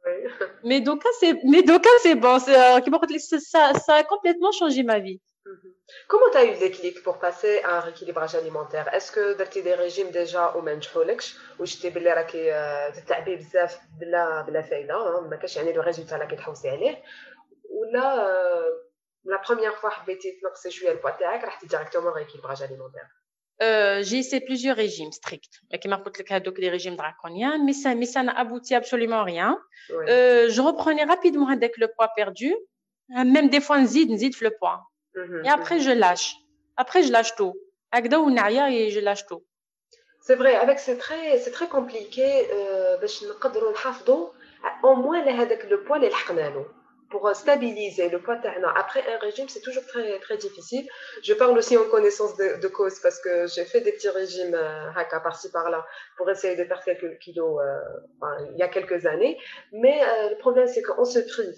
Mais 0.64 0.82
donc, 0.82 1.04
c'est, 1.20 1.36
mais 1.44 1.62
donc, 1.62 1.86
c'est 2.02 2.16
bon. 2.16 2.40
Ça, 2.40 3.74
ça 3.74 3.94
a 3.96 4.04
complètement 4.04 4.52
changé 4.52 4.84
ma 4.84 5.00
vie. 5.00 5.22
Mhm. 5.46 5.74
Comment 6.09 6.31
tu 6.33 6.39
as 6.39 6.45
eu 6.45 6.53
le 6.53 6.59
déclic 6.59 7.03
pour 7.03 7.19
passer 7.19 7.61
à 7.63 7.79
un 7.79 7.81
rééquilibrage 7.81 8.35
alimentaire 8.35 8.93
Est-ce 8.95 9.11
que 9.13 9.25
tu 9.37 9.59
as 9.59 9.63
des 9.63 9.75
régimes 9.75 10.11
déjà 10.11 10.55
au 10.57 10.63
منجحولكش 10.63 11.39
وشتي 11.59 11.91
بلي 11.91 12.13
راكي 12.13 12.51
تتعبي 12.97 13.37
بزاف 13.37 13.79
بلا 14.01 14.43
بلا 14.43 14.63
فايده 14.63 15.21
ما 15.21 15.37
كاش 15.37 15.57
يعني 15.57 15.73
لو 15.73 15.83
ريزولتا 15.83 16.17
اللي 16.17 16.27
كتحوسي 16.27 16.71
عليه 16.71 17.03
ولا 17.71 18.27
la 19.27 19.39
première 19.39 19.81
fois 19.81 19.89
حبيتي 19.89 20.41
تنقصي 20.43 20.71
شويه 20.71 20.93
البوا 20.93 21.11
تاعك 21.11 21.45
رحتي 21.45 21.67
ديريكتومون 21.67 22.13
rééquilibrage 22.13 22.63
alimentaire 22.63 23.25
Euh, 23.63 24.03
j'ai 24.03 24.19
essayé 24.19 24.41
plusieurs 24.45 24.77
régimes 24.77 25.13
stricts. 25.13 25.61
Qui 25.81 25.89
m'a 25.89 25.99
coûté 25.99 26.25
les 26.59 26.71
régimes 26.71 26.97
draconiens, 26.97 27.57
mais 27.65 27.73
ça, 27.73 27.95
mais 27.95 28.07
ça 28.07 28.23
n'a 28.23 28.37
abouti 28.43 28.75
absolument 28.75 29.23
rien. 29.23 29.51
Ouais. 29.91 30.11
Euh, 30.11 30.51
je 30.51 30.61
reprenais 30.61 31.05
rapidement 31.05 31.49
avec 31.49 31.73
le 31.77 31.89
poids 31.95 32.11
perdu. 32.17 32.53
Même 33.09 33.49
des 33.55 33.61
fois, 33.61 33.77
on 33.79 33.87
zid, 33.87 34.11
on 34.11 34.17
zid 34.17 34.35
le 34.41 34.51
poids. 34.59 34.81
Mhm. 35.20 35.46
Et 35.46 35.50
après, 35.50 35.80
je 35.80 35.92
lâche. 35.92 36.36
Après, 36.78 37.04
je 37.04 37.12
lâche 37.12 37.36
tout. 37.36 37.54
Agda 37.92 38.20
ou 38.20 38.30
Naya 38.30 38.70
et 38.72 38.90
je 38.92 39.00
lâche 39.00 39.26
tout. 39.26 39.44
C'est 40.22 40.36
vrai, 40.36 40.56
avec 40.56 40.80
c'est 40.80 40.98
très, 40.98 41.40
très 41.40 41.68
compliqué 41.68 42.48
euh, 42.54 42.98
au 44.84 44.96
moins 44.96 45.24
le 45.26 45.78
poids 45.84 46.00
pour 47.10 47.28
euh, 47.28 47.34
stabiliser 47.34 48.10
le 48.10 48.20
poids. 48.20 48.38
Après 48.76 49.04
un 49.12 49.18
régime, 49.18 49.48
c'est 49.50 49.62
toujours 49.62 49.86
très, 49.88 50.20
très 50.20 50.38
difficile. 50.38 50.88
Je 51.24 51.34
parle 51.34 51.58
aussi 51.58 51.78
en 51.78 51.86
connaissance 51.86 52.38
de, 52.38 52.68
cause 52.68 53.00
parce 53.00 53.20
que 53.20 53.48
j'ai 53.48 53.66
fait 53.66 53.82
des 53.82 53.92
petits 53.92 54.10
régimes 54.10 54.54
euh, 54.54 54.92
haka 54.96 55.20
par-ci 55.20 55.52
par-là 55.52 55.86
pour 56.18 56.30
essayer 56.30 56.56
de 56.56 56.64
perdre 56.64 56.84
quelques 56.84 57.18
kilos 57.20 57.60
euh, 57.62 58.28
il 58.52 58.58
y 58.58 58.64
a 58.64 58.68
quelques 58.68 59.06
années. 59.06 59.38
Mais 59.72 60.02
euh, 60.02 60.30
le 60.30 60.38
problème, 60.38 60.68
c'est 60.68 60.82
qu'on 60.82 61.06
se 61.06 61.20
prive 61.20 61.58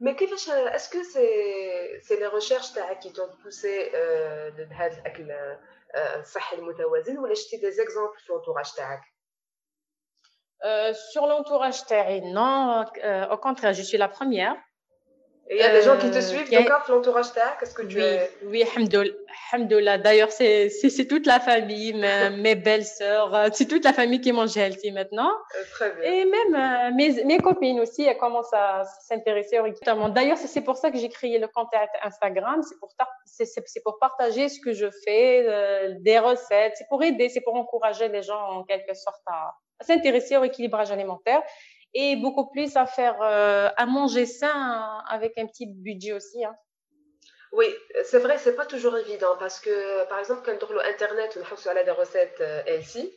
mais 0.00 0.16
est-ce 0.20 0.88
que 0.88 1.02
c'est 1.04 2.00
c'est 2.02 2.18
les 2.18 2.26
recherches 2.26 2.72
qui 3.00 3.12
t'ont 3.12 3.30
poussé 3.42 3.90
de 4.56 4.64
هذا 4.72 5.00
الاكل 5.00 5.32
الصحي 5.94 6.56
المتوازن 6.56 7.18
ولا 7.18 7.34
شتي 7.34 7.56
des 7.58 7.80
exemples 7.80 8.18
sur 8.24 8.34
l'entourage 8.34 8.74
تاعك 8.76 9.02
sur 11.12 11.26
l'entourage 11.26 11.86
تاعي 11.86 12.20
non 12.20 12.84
au 13.30 13.38
contraire 13.38 13.72
je 13.74 13.82
suis 13.82 13.98
la 13.98 14.08
première 14.08 14.56
il 15.49 15.57
y 15.57 15.61
a 15.61 15.71
des 15.71 15.81
gens 15.81 15.97
qui 15.97 16.11
te 16.11 16.17
euh, 16.17 16.21
suivent, 16.21 16.51
donc 16.51 16.69
a... 16.69 16.83
l'entourage 16.89 17.27
qu'est-ce 17.59 17.73
que 17.73 17.83
tu 17.83 17.97
oui, 17.97 18.03
es? 18.03 18.31
Oui, 18.43 18.63
Hamdoullah. 19.53 19.97
D'ailleurs, 19.97 20.31
c'est 20.31 21.07
toute 21.07 21.25
la 21.25 21.39
famille, 21.39 21.93
mes, 22.37 22.55
belles-sœurs, 22.55 23.33
euh, 23.33 23.47
c'est 23.53 23.65
toute 23.65 23.85
la 23.85 23.93
famille 23.93 24.19
qui 24.19 24.33
mange 24.33 24.57
healthy 24.57 24.91
maintenant. 24.91 25.29
Euh, 25.29 25.63
très 25.71 25.91
bien. 25.91 26.11
Et 26.11 26.25
même 26.25 26.95
mes, 26.95 27.23
mes, 27.23 27.37
copines 27.37 27.79
aussi, 27.79 28.03
elles 28.03 28.17
commencent 28.17 28.53
à 28.53 28.83
s'intéresser 29.07 29.59
au 29.59 29.67
D'ailleurs, 30.09 30.37
c'est 30.37 30.61
pour 30.61 30.75
ça 30.75 30.91
que 30.91 30.97
j'ai 30.97 31.09
créé 31.09 31.39
le 31.39 31.47
compte 31.47 31.69
Instagram, 32.03 32.61
c'est 32.63 32.77
pour, 32.79 32.89
pour 33.83 33.99
partager 33.99 34.49
ce 34.49 34.59
que 34.59 34.73
je 34.73 34.87
fais, 35.05 35.95
des 35.99 36.19
recettes, 36.19 36.73
c'est 36.75 36.87
pour 36.89 37.03
aider, 37.03 37.29
c'est 37.29 37.41
pour 37.41 37.55
encourager 37.55 38.09
les 38.09 38.21
gens 38.21 38.41
en 38.49 38.63
quelque 38.63 38.93
sorte 38.93 39.21
à, 39.27 39.53
à 39.79 39.83
s'intéresser 39.83 40.35
au 40.37 40.43
équilibrage 40.43 40.91
alimentaire 40.91 41.41
et 41.94 42.16
beaucoup 42.16 42.48
plus 42.50 42.76
à 42.76 42.86
faire 42.86 43.20
euh, 43.22 43.68
à 43.76 43.86
manger 43.86 44.26
sain 44.26 45.02
avec 45.08 45.36
un 45.38 45.46
petit 45.46 45.66
budget 45.66 46.12
aussi. 46.12 46.44
Hein. 46.44 46.56
Oui, 47.52 47.66
c'est 48.04 48.18
vrai, 48.18 48.38
c'est 48.38 48.56
pas 48.56 48.64
toujours 48.64 48.96
évident 48.96 49.36
parce 49.38 49.60
que 49.60 50.08
par 50.08 50.18
exemple 50.18 50.40
quand 50.44 50.66
on 50.70 50.78
internet 50.78 51.38
on 51.38 51.76
a 51.76 51.84
des 51.84 51.90
recettes 51.90 52.42
healthy 52.66 53.12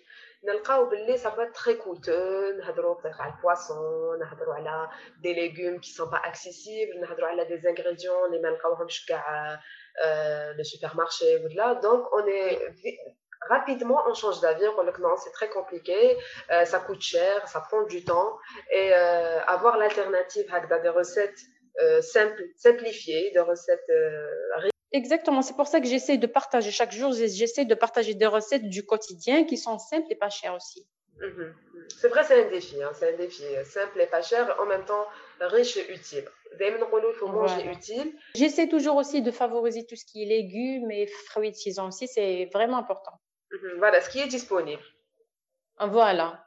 نلقاو 0.46 0.89
باللي 0.89 1.17
ça 1.17 1.32
peut 1.32 1.41
être 1.41 1.53
très 1.53 1.77
coûteux 1.77 2.58
نهضروا 2.58 2.96
على 3.05 3.34
البواسون 3.34 4.20
نهضروا 4.20 4.53
على 4.53 4.89
des 5.24 5.34
légumes 5.34 5.79
qui 5.79 5.91
sont 5.91 6.10
pas 6.10 6.22
accessibles 6.29 7.00
نهضروا 7.01 7.27
على 7.27 7.46
des 7.46 7.67
ingrédients 7.67 8.25
اللي 8.25 8.41
ما 8.41 8.50
نلقاوهمش 8.50 9.05
كاع 9.05 9.60
le 10.58 10.63
supermarché 10.63 11.29
ou 11.44 11.48
là 11.60 11.75
donc 11.75 12.01
on 12.17 12.25
est 12.27 12.60
rapidement 13.49 14.02
on 14.09 14.14
change 14.14 14.40
d'avis, 14.40 14.66
on 14.78 14.85
dit 14.85 14.90
non, 15.00 15.16
c'est 15.16 15.32
très 15.32 15.49
compliqué, 15.49 16.16
euh, 16.50 16.64
ça 16.64 16.78
coûte 16.80 17.00
cher, 17.00 17.47
ça 17.49 17.61
prend 17.61 17.82
du 17.85 18.04
temps. 18.04 18.38
Et 18.73 18.92
euh, 18.92 19.40
avoir 19.47 19.76
l'alternative 19.76 20.47
avec 20.52 20.82
des 20.82 20.88
recettes 20.88 21.40
euh, 21.80 22.02
simples, 22.02 22.44
simplifiées, 22.56 23.30
des 23.32 23.40
recettes. 23.40 23.90
Exactement, 24.92 25.40
c'est 25.42 25.54
pour 25.54 25.68
ça 25.68 25.80
que 25.80 25.87
j'essaie 25.87 26.18
de 26.18 26.26
partager 26.26 26.73
chaque 26.73 26.90
jour, 26.90 27.12
j'essaie 27.12 27.64
de 27.64 27.75
partager 27.76 28.14
des 28.14 28.26
recettes 28.26 28.68
du 28.68 28.85
quotidien 28.85 29.44
qui 29.44 29.56
sont 29.56 29.78
simples 29.78 30.09
et 30.11 30.16
pas 30.16 30.30
chères 30.30 30.54
aussi. 30.54 30.85
Mhm. 31.20 31.54
C'est 32.00 32.09
vrai, 32.09 32.25
c'est 32.25 32.44
un 32.44 32.49
défi, 32.49 32.82
hein, 32.82 32.90
c'est 32.94 33.14
un 33.14 33.16
défi 33.16 33.44
simple 33.64 34.00
et 34.00 34.06
pas 34.06 34.23
cher, 34.23 34.56
en 34.61 34.66
même 34.66 34.85
temps 34.85 35.06
riche 35.40 35.76
et 35.76 35.92
utile. 35.92 36.25
il 36.59 37.14
faut 37.18 37.28
manger 37.28 37.70
utile. 37.70 38.14
J'essaie 38.35 38.68
toujours 38.68 38.97
aussi 38.97 39.23
de 39.23 39.30
favoriser 39.30 39.87
tout 39.87 39.97
ce 39.97 40.04
qui 40.04 40.23
est 40.23 40.26
légumes 40.26 40.90
et 40.90 41.06
fruits 41.06 41.50
de 41.50 41.56
saison 41.56 41.87
aussi, 41.88 42.09
c'est 42.09 42.49
vraiment 42.52 42.78
important. 42.78 43.20
Mhm, 43.52 43.78
voilà, 43.78 44.00
ce 44.00 44.11
qui 44.11 44.21
est 44.21 44.26
disponible. 44.26 44.83
Voilà. 45.78 46.45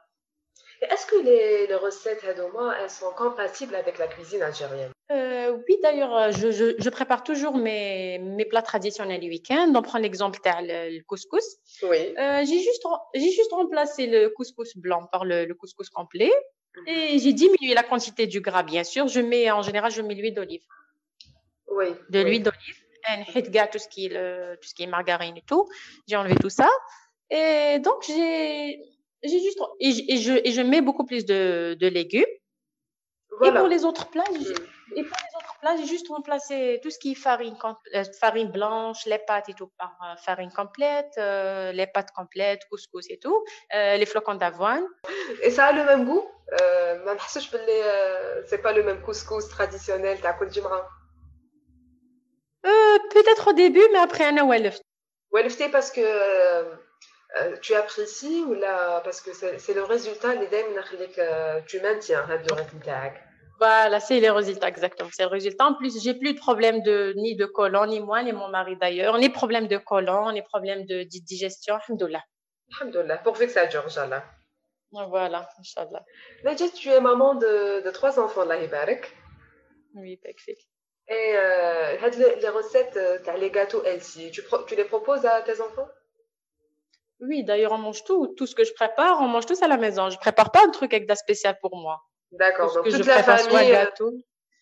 Est-ce 0.80 1.06
que 1.06 1.16
les, 1.16 1.66
les 1.66 1.74
recettes 1.74 2.24
Hadoma, 2.24 2.76
elles 2.80 2.90
sont 2.90 3.10
compatibles 3.12 3.74
avec 3.74 3.98
la 3.98 4.06
cuisine 4.06 4.42
algérienne? 4.42 4.92
Euh, 5.10 5.56
Oui, 5.68 5.78
d'ailleurs, 5.82 6.16
euh, 6.16 6.30
je, 6.30 6.50
je, 6.50 6.74
je, 6.78 6.90
prépare 6.90 7.22
toujours 7.22 7.56
mes, 7.56 8.18
mes 8.18 8.44
plats 8.44 8.62
traditionnels 8.62 9.20
du 9.20 9.28
week-end. 9.28 9.72
On 9.74 9.82
prend 9.82 9.98
l'exemple 9.98 10.38
le, 10.44 10.96
le 10.96 11.02
couscous. 11.04 11.44
Oui. 11.82 12.14
Euh, 12.18 12.44
j'ai 12.44 12.60
juste, 12.60 12.84
j'ai 13.14 13.30
juste 13.30 13.52
remplacé 13.52 14.06
le 14.06 14.28
couscous 14.30 14.76
blanc 14.76 15.06
par 15.10 15.24
le, 15.24 15.44
le 15.44 15.54
couscous 15.54 15.90
complet. 15.90 16.32
Mhm. 16.76 16.88
Et 16.88 17.18
j'ai 17.18 17.32
diminué 17.32 17.74
la 17.74 17.82
quantité 17.82 18.26
du 18.26 18.40
gras, 18.40 18.62
bien 18.62 18.84
sûr. 18.84 19.08
Je 19.08 19.20
mets, 19.20 19.50
en 19.50 19.62
général, 19.62 19.90
je 19.90 20.02
mets 20.02 20.14
l'huile 20.14 20.34
d'olive. 20.34 20.62
Oui. 21.68 21.86
De 22.10 22.20
l'huile 22.20 22.42
d'olive 22.42 22.83
tout 23.70 23.78
ce 23.78 23.88
qui 23.88 24.06
est 24.06 24.08
le, 24.08 24.56
tout 24.60 24.68
ce 24.68 24.74
qui 24.74 24.82
est 24.82 24.86
margarine 24.86 25.36
et 25.36 25.42
tout. 25.46 25.68
J'ai 26.08 26.16
enlevé 26.16 26.36
tout 26.36 26.50
ça. 26.50 26.68
Et 27.30 27.78
donc, 27.78 28.04
j'ai, 28.06 28.80
j'ai 29.22 29.40
juste, 29.40 29.58
et, 29.80 30.16
je, 30.18 30.32
et 30.44 30.52
je 30.52 30.62
mets 30.62 30.80
beaucoup 30.80 31.04
plus 31.04 31.24
de, 31.24 31.76
de 31.78 31.86
légumes. 31.86 32.24
Et 33.44 33.50
pour 33.50 33.66
les 33.66 33.84
autres 33.84 34.08
plats, 34.10 34.22
j'ai, 34.32 34.38
mm. 34.38 34.96
et 34.96 35.02
pour 35.02 35.16
les 35.16 35.36
autres 35.36 35.56
plats, 35.60 35.76
j'ai 35.76 35.86
juste 35.86 36.08
remplacé 36.08 36.78
tout 36.82 36.90
ce 36.90 36.98
qui 37.00 37.12
est 37.12 37.16
farine, 37.16 37.56
euh, 37.94 38.04
farine 38.20 38.50
blanche, 38.50 39.06
les 39.06 39.18
pâtes 39.18 39.48
et 39.48 39.54
tout 39.54 39.72
par 39.76 39.96
euh, 40.04 40.14
farine 40.24 40.52
complète, 40.52 41.12
euh, 41.18 41.72
les 41.72 41.88
pâtes 41.88 42.12
complètes, 42.12 42.62
couscous 42.70 43.10
et 43.10 43.18
tout, 43.18 43.44
les 43.72 44.06
flocons 44.06 44.36
d'avoine. 44.36 44.86
Et 45.42 45.50
ça 45.50 45.66
a 45.66 45.72
le 45.72 45.84
même 45.84 46.04
goût? 46.04 46.24
Euh, 46.60 47.14
c'est 48.46 48.58
pas 48.58 48.72
le 48.72 48.82
même 48.82 49.00
couscous 49.00 49.48
traditionnel 49.48 50.18
t'as 50.20 50.34
euh, 52.64 52.98
peut-être 53.10 53.48
au 53.48 53.52
début, 53.52 53.84
mais 53.92 53.98
après, 53.98 54.24
un 54.24 54.44
Walefté. 54.44 54.82
Walefté 55.32 55.68
parce 55.68 55.90
que 55.90 56.00
euh, 56.00 56.74
euh, 57.40 57.56
tu 57.60 57.74
apprécies 57.74 58.42
ou 58.44 58.54
là, 58.54 59.00
parce 59.00 59.20
que 59.20 59.32
c'est 59.32 59.74
le 59.74 59.82
résultat, 59.82 60.34
les 60.34 60.46
que 60.46 61.60
tu 61.66 61.80
maintiens 61.80 62.24
le 62.28 62.54
rythme 62.54 62.80
Voilà, 63.58 64.00
c'est 64.00 64.20
les 64.20 64.30
résultats, 64.30 64.68
exactement. 64.68 65.10
C'est 65.12 65.24
le 65.24 65.28
résultat. 65.28 65.66
En 65.66 65.74
plus, 65.74 66.02
j'ai 66.02 66.14
plus 66.14 66.34
de 66.34 66.38
problème 66.38 66.82
de, 66.82 67.12
ni 67.16 67.36
de 67.36 67.44
colon, 67.44 67.86
ni 67.86 68.00
moi, 68.00 68.22
ni 68.22 68.32
mon 68.32 68.48
mari 68.48 68.76
d'ailleurs. 68.76 69.14
On 69.14 69.18
est 69.20 69.28
problème 69.28 69.66
de 69.66 69.76
colon, 69.76 70.26
on 70.26 70.34
est 70.34 70.42
problème 70.42 70.86
de, 70.86 71.02
digestion. 71.02 71.74
Alhamdoulilah. 71.74 72.22
Alhamdoulilah. 72.72 73.18
Pourvu 73.18 73.46
que 73.46 73.52
ça 73.52 73.66
dure, 73.66 73.84
Inch'Allah. 73.86 74.24
Voilà, 74.92 75.48
Inch'Allah. 75.58 76.04
Najat, 76.44 76.68
tu 76.68 76.88
es 76.88 77.00
maman 77.00 77.34
de, 77.34 77.84
de 77.84 77.90
trois 77.90 78.18
enfants, 78.20 78.44
là, 78.44 78.62
Ibarak. 78.62 79.12
Oui, 79.96 80.16
parfait. 80.16 80.56
Et 81.08 81.32
euh, 81.36 81.96
les 82.40 82.48
recettes, 82.48 82.96
euh, 82.96 83.18
les 83.36 83.50
gâteaux 83.50 83.84
healthy, 83.84 84.30
tu, 84.30 84.42
tu 84.66 84.74
les 84.74 84.84
proposes 84.84 85.26
à 85.26 85.42
tes 85.42 85.60
enfants? 85.60 85.88
Oui, 87.20 87.44
d'ailleurs, 87.44 87.72
on 87.72 87.78
mange 87.78 88.04
tout. 88.04 88.28
Tout 88.36 88.46
ce 88.46 88.54
que 88.54 88.64
je 88.64 88.72
prépare, 88.72 89.20
on 89.20 89.28
mange 89.28 89.44
tous 89.44 89.62
à 89.62 89.68
la 89.68 89.76
maison. 89.76 90.08
Je 90.08 90.18
prépare 90.18 90.50
pas 90.50 90.60
un 90.64 90.70
truc 90.70 90.94
avec 90.94 91.08
de 91.08 91.14
spécial 91.14 91.58
pour 91.60 91.76
moi. 91.76 92.00
D'accord, 92.32 92.72
donc 92.74 92.84
toute 92.88 93.06
la 93.06 93.22
famille. 93.22 93.70
Euh, 93.70 93.84
gâteau. 93.84 94.12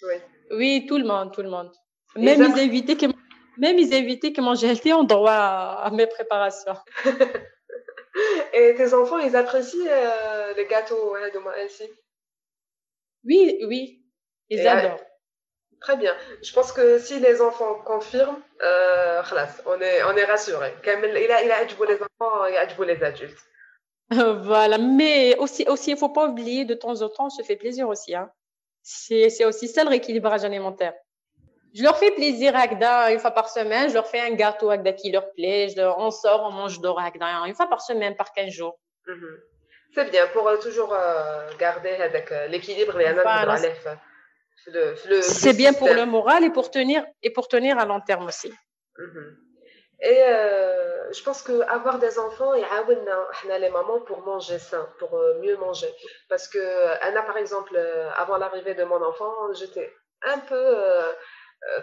Oui. 0.03 0.15
oui, 0.51 0.87
tout 0.89 0.99
le 0.99 1.05
monde, 1.05 1.33
tout 1.33 1.43
le 1.43 1.49
monde. 1.49 1.71
Même 2.17 2.43
les, 2.43 2.61
invités 2.61 2.97
qui, 2.97 3.09
même 3.57 3.77
les 3.77 3.97
invités 3.97 4.33
qui 4.33 4.41
mangent 4.41 4.65
healthy 4.65 4.93
ont 4.93 5.05
droit 5.05 5.33
à, 5.33 5.91
mes 5.93 6.07
préparations. 6.09 6.77
Et 8.53 8.75
tes 8.75 8.93
enfants, 8.93 9.19
ils 9.19 9.35
apprécient 9.37 9.85
les 10.57 10.67
gâteaux 10.67 11.13
ouais, 11.13 11.31
healthy 11.57 11.89
Oui, 13.25 13.59
oui, 13.67 14.05
ils 14.51 14.67
adorent. 14.67 15.01
Très 15.83 15.97
bien. 15.97 16.15
Je 16.43 16.53
pense 16.53 16.73
que 16.73 16.99
si 16.99 17.19
les 17.19 17.41
enfants 17.41 17.75
confirment, 17.85 18.41
euh, 18.63 19.23
on 19.67 19.81
est, 19.81 20.03
on 20.05 20.17
est 20.17 20.25
rassuré. 20.25 20.75
Il 20.85 20.91
a, 20.91 21.43
il 21.43 21.51
a 21.51 21.65
les 21.65 22.03
enfants, 22.03 22.47
il 22.47 22.57
a 22.57 22.85
les 22.85 23.03
adultes. 23.03 23.39
Voilà, 24.45 24.79
mais 24.79 25.37
aussi, 25.39 25.65
aussi, 25.69 25.93
il 25.93 25.97
faut 25.97 26.11
pas 26.11 26.27
oublier 26.27 26.65
de 26.65 26.75
temps 26.75 27.01
en 27.03 27.09
temps, 27.09 27.27
on 27.27 27.31
se 27.31 27.43
fait 27.43 27.57
plaisir 27.57 27.89
aussi. 27.89 28.15
Hein. 28.15 28.31
C'est 28.83 29.45
aussi 29.45 29.69
ça 29.69 29.85
le 29.85 29.91
rééquilibrage 29.91 30.45
alimentaire. 30.45 30.95
Je 31.75 31.83
leur 31.83 31.97
fais 31.97 32.11
plaisir 32.11 32.55
Agda 32.55 33.11
une 33.13 33.19
fois 33.19 33.31
par 33.31 33.49
semaine. 33.49 33.89
Je 33.89 33.95
leur 33.95 34.07
fais 34.07 34.21
un 34.21 34.33
gâteau 34.33 34.69
Agda 34.71 34.93
qui 34.93 35.11
leur 35.11 35.33
plaît. 35.33 35.69
Je 35.75 35.81
on 35.81 36.11
sort, 36.11 36.43
on 36.43 36.53
mange 36.53 36.81
d'or 36.81 37.01
Agda 37.01 37.27
une 37.47 37.55
fois 37.55 37.69
par 37.69 37.81
semaine, 37.81 38.15
par 38.15 38.33
15 38.33 38.51
jours. 38.51 38.79
Mhm. 39.07 39.41
C'est 39.95 40.11
bien 40.11 40.27
pour 40.29 40.49
euh, 40.49 40.57
toujours 40.57 40.93
euh, 40.93 41.51
garder 41.59 41.95
avec 41.95 42.33
euh, 42.33 42.47
l'équilibre 42.49 42.99
et 43.01 43.13
voilà. 43.13 43.57
C'est 45.23 45.57
bien 45.57 45.73
pour 45.73 45.89
le 45.89 46.07
moral 46.07 46.45
et 46.45 46.51
pour 46.51 46.71
tenir, 46.71 47.05
et 47.23 47.31
pour 47.31 47.49
tenir 47.49 47.79
à 47.79 47.85
long 47.85 48.01
terme 48.01 48.27
aussi. 48.27 48.53
Mhm. 48.99 49.37
Et 50.05 50.25
euh, 50.27 51.13
je 51.13 51.23
pense 51.23 51.43
qu'avoir 51.43 52.01
des 52.01 52.19
enfants, 52.19 52.55
et 52.55 52.65
les 53.59 53.71
mamans 53.71 54.01
pour 54.01 54.23
manger 54.23 54.59
sain, 54.59 54.89
pour 54.99 55.15
euh, 55.15 55.39
mieux 55.41 55.57
manger. 55.57 55.93
Parce 56.29 56.49
que 56.49 56.59
Anna, 57.03 57.23
par 57.23 57.37
exemple, 57.37 57.75
euh, 57.77 58.11
avant 58.17 58.37
l'arrivée 58.37 58.75
de 58.75 58.83
mon 58.83 59.01
enfant, 59.01 59.33
j'étais 59.55 59.93
un 60.23 60.39
peu 60.39 60.77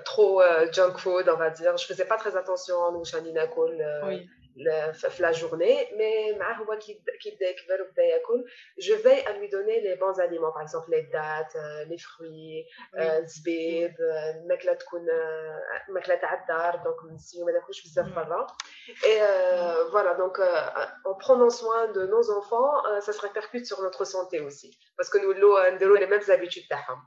trop 0.04 0.42
junk 0.72 0.98
food, 0.98 1.30
on 1.30 1.38
va 1.38 1.50
dire. 1.50 1.78
Je 1.78 1.86
faisais 1.86 2.06
pas 2.06 2.18
très 2.18 2.36
attention 2.36 2.86
à 2.86 2.92
nous, 2.92 3.04
oui 4.06 4.30
la 4.59 5.33
journée, 5.33 5.93
mais 5.97 6.39
je 8.79 8.95
veille 8.95 9.25
à 9.27 9.33
lui 9.39 9.49
donner 9.49 9.81
les 9.81 9.97
bons 9.97 10.19
aliments, 10.21 10.53
par 10.53 10.63
exemple 10.63 10.91
les 10.91 11.03
dates, 11.05 11.57
euh, 11.57 11.85
les 11.87 11.99
fruits, 11.99 12.65
zbib, 13.27 13.95
الماكله 14.55 14.73
تكون 14.73 15.07
ماكله 15.89 16.15
تاع 16.15 16.43
الدار 16.43 16.77
دونك 16.77 17.13
نسيو 17.15 17.47
ما 17.47 17.53
ناكلوش 17.53 17.85
بزاف 17.85 18.09
برا 18.15 18.47
et 19.03 19.21
euh, 19.21 19.89
voilà 19.91 20.15
donc 20.15 20.39
euh, 20.39 21.11
en 21.11 21.15
prenant 21.15 21.51
soin 21.51 21.89
de 21.89 22.07
nos 22.07 22.31
enfants 22.31 22.73
ça 23.01 23.13
se 23.13 23.21
répercute 23.21 23.67
sur 23.67 23.83
notre 23.83 24.05
santé 24.05 24.41
aussi 24.41 24.79
parce 24.97 25.09
que 25.11 25.19
nous 25.19 25.35
نديروا 25.75 25.99
les 25.99 26.07
mêmes 26.07 26.29
habitudes 26.29 26.69
تاعهم 26.69 26.99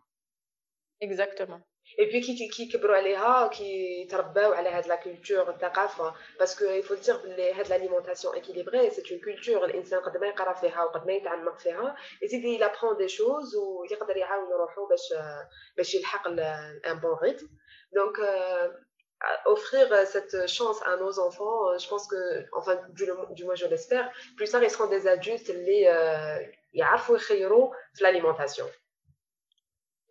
Exactement. 1.02 1.62
Et 1.98 2.08
puis 2.10 2.22
qui 2.22 2.50
qui 2.50 2.70
كبروا 2.70 2.96
عليها 2.96 3.50
qui 3.50 4.08
ترباو 4.10 4.54
على 4.54 4.70
هاد 4.70 4.88
la 4.88 4.98
culture 4.98 5.50
الثقافة 5.50 6.14
parce 6.40 6.56
que 6.56 6.78
il 6.80 6.84
faut 6.84 6.96
dire 6.96 7.18
بلي 7.24 7.54
هاد 7.54 7.68
l'alimentation 7.68 8.34
équilibrée 8.34 8.90
c'est 8.92 9.10
une 9.10 9.20
culture 9.22 9.64
الإنسان 9.64 10.00
قد 10.00 10.18
ما 10.18 10.28
يقرا 10.28 10.54
فيها 10.54 10.84
وقد 10.84 11.08
ما 11.08 11.14
يتعمق 11.14 11.60
فيها 11.60 11.96
يزيد 12.22 12.60
il 12.60 12.64
apprend 12.64 12.94
des 12.98 13.08
choses 13.08 13.56
ويقدر 13.56 14.18
يعاون 14.18 14.52
روحو 14.54 14.88
باش 14.88 15.14
باش 15.78 15.96
يلحق 15.96 16.28
un 16.28 16.96
bon 16.96 17.16
rythme 17.16 17.48
donc 17.94 18.20
euh, 18.20 18.68
offrir 19.46 19.88
cette 20.06 20.48
chance 20.48 20.80
à 20.86 20.98
nos 20.98 21.20
enfants 21.20 21.78
je 21.78 21.88
pense 21.88 22.08
que 22.08 22.22
enfin 22.54 22.76
du, 22.90 23.06
du 23.38 23.44
moins 23.46 23.56
je 23.56 23.66
l'espère 23.66 24.12
plus 24.36 24.50
tard 24.52 24.64
ils 24.64 24.70
seront 24.70 24.90
des 24.90 25.08
adultes 25.08 25.50
اللي 25.50 25.82
يعرفوا 26.74 27.16
يخيروا 27.16 27.74
في 27.94 28.04
l'alimentation 28.04 28.68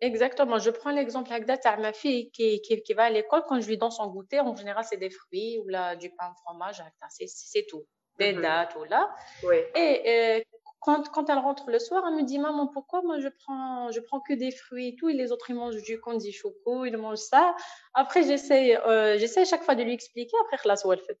Exactement. 0.02 0.58
Je 0.58 0.70
prends 0.70 0.90
l'exemple 0.90 1.32
à 1.32 1.76
ma 1.76 1.92
fille 1.92 2.32
qui, 2.32 2.60
qui, 2.60 2.82
qui 2.82 2.92
va 2.92 3.04
à 3.04 3.10
l'école. 3.10 3.44
Quand 3.48 3.60
je 3.60 3.68
lui 3.68 3.78
donne 3.78 3.92
son 3.92 4.08
goûter, 4.08 4.40
en 4.40 4.54
général, 4.56 4.84
c'est 4.84 4.96
des 4.96 5.10
fruits 5.10 5.60
ou 5.64 5.68
là, 5.68 5.94
du 5.94 6.10
pain 6.10 6.32
au 6.32 6.34
fromage. 6.42 6.82
C'est 7.08 7.66
tout. 7.68 7.86
Des 8.18 8.32
mhm. 8.32 8.42
dates 8.42 8.74
ou 8.74 8.82
là. 8.82 9.08
Oui. 9.44 9.56
Et 9.76 10.40
euh, 10.40 10.40
quand, 10.80 11.08
quand 11.10 11.30
elle 11.30 11.38
rentre 11.38 11.70
le 11.70 11.78
soir, 11.78 12.02
elle 12.08 12.16
me 12.16 12.24
dit 12.24 12.40
Maman, 12.40 12.66
pourquoi 12.66 13.00
moi 13.02 13.20
je 13.20 13.28
prends, 13.28 13.92
je 13.92 14.00
prends 14.00 14.18
que 14.18 14.32
des 14.32 14.50
fruits 14.50 14.88
et 14.88 14.96
tout 14.96 15.08
Et 15.08 15.14
les 15.14 15.30
autres, 15.30 15.48
ils 15.50 15.54
mangent 15.54 15.80
du 15.82 16.00
candy 16.00 16.32
choco, 16.32 16.84
ils 16.84 16.96
mangent 16.96 17.18
ça. 17.18 17.54
Après, 17.94 18.24
j'essaie 18.24 18.76
euh, 18.78 19.16
j'essaie 19.18 19.44
chaque 19.44 19.62
fois 19.62 19.76
de 19.76 19.84
lui 19.84 19.92
expliquer. 19.92 20.36
Après, 20.42 20.58
la 20.68 20.74
elle 20.74 20.98
fait. 20.98 21.18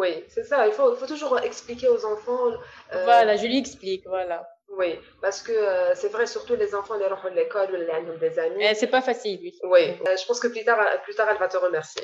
Oui, 0.00 0.24
c'est 0.26 0.42
ça. 0.42 0.66
Il 0.66 0.72
faut, 0.72 0.92
il 0.92 0.98
faut 0.98 1.06
toujours 1.06 1.38
expliquer 1.38 1.88
aux 1.88 2.04
enfants. 2.04 2.50
Euh... 2.92 3.04
Voilà, 3.04 3.36
je 3.36 3.46
lui 3.46 3.56
explique. 3.56 4.04
Voilà. 4.08 4.48
Oui, 4.68 4.98
parce 5.22 5.42
que 5.42 5.52
euh, 5.52 5.94
c'est 5.94 6.08
vrai, 6.08 6.26
surtout 6.26 6.56
les 6.56 6.74
enfants, 6.74 6.96
les 6.96 7.06
rentrent 7.06 7.30
de 7.30 7.36
l'école 7.36 7.70
ou 7.70 7.76
les 7.76 8.18
des 8.18 8.38
amis. 8.38 8.56
Eh, 8.60 8.74
c'est 8.74 8.88
pas 8.88 9.00
facile, 9.00 9.38
oui. 9.40 9.58
Oui, 9.62 9.90
euh, 10.06 10.16
je 10.16 10.26
pense 10.26 10.40
que 10.40 10.48
plus 10.48 10.64
tard, 10.64 10.78
plus 11.04 11.14
tard, 11.14 11.28
elle 11.30 11.38
va 11.38 11.48
te 11.48 11.56
remercier. 11.56 12.02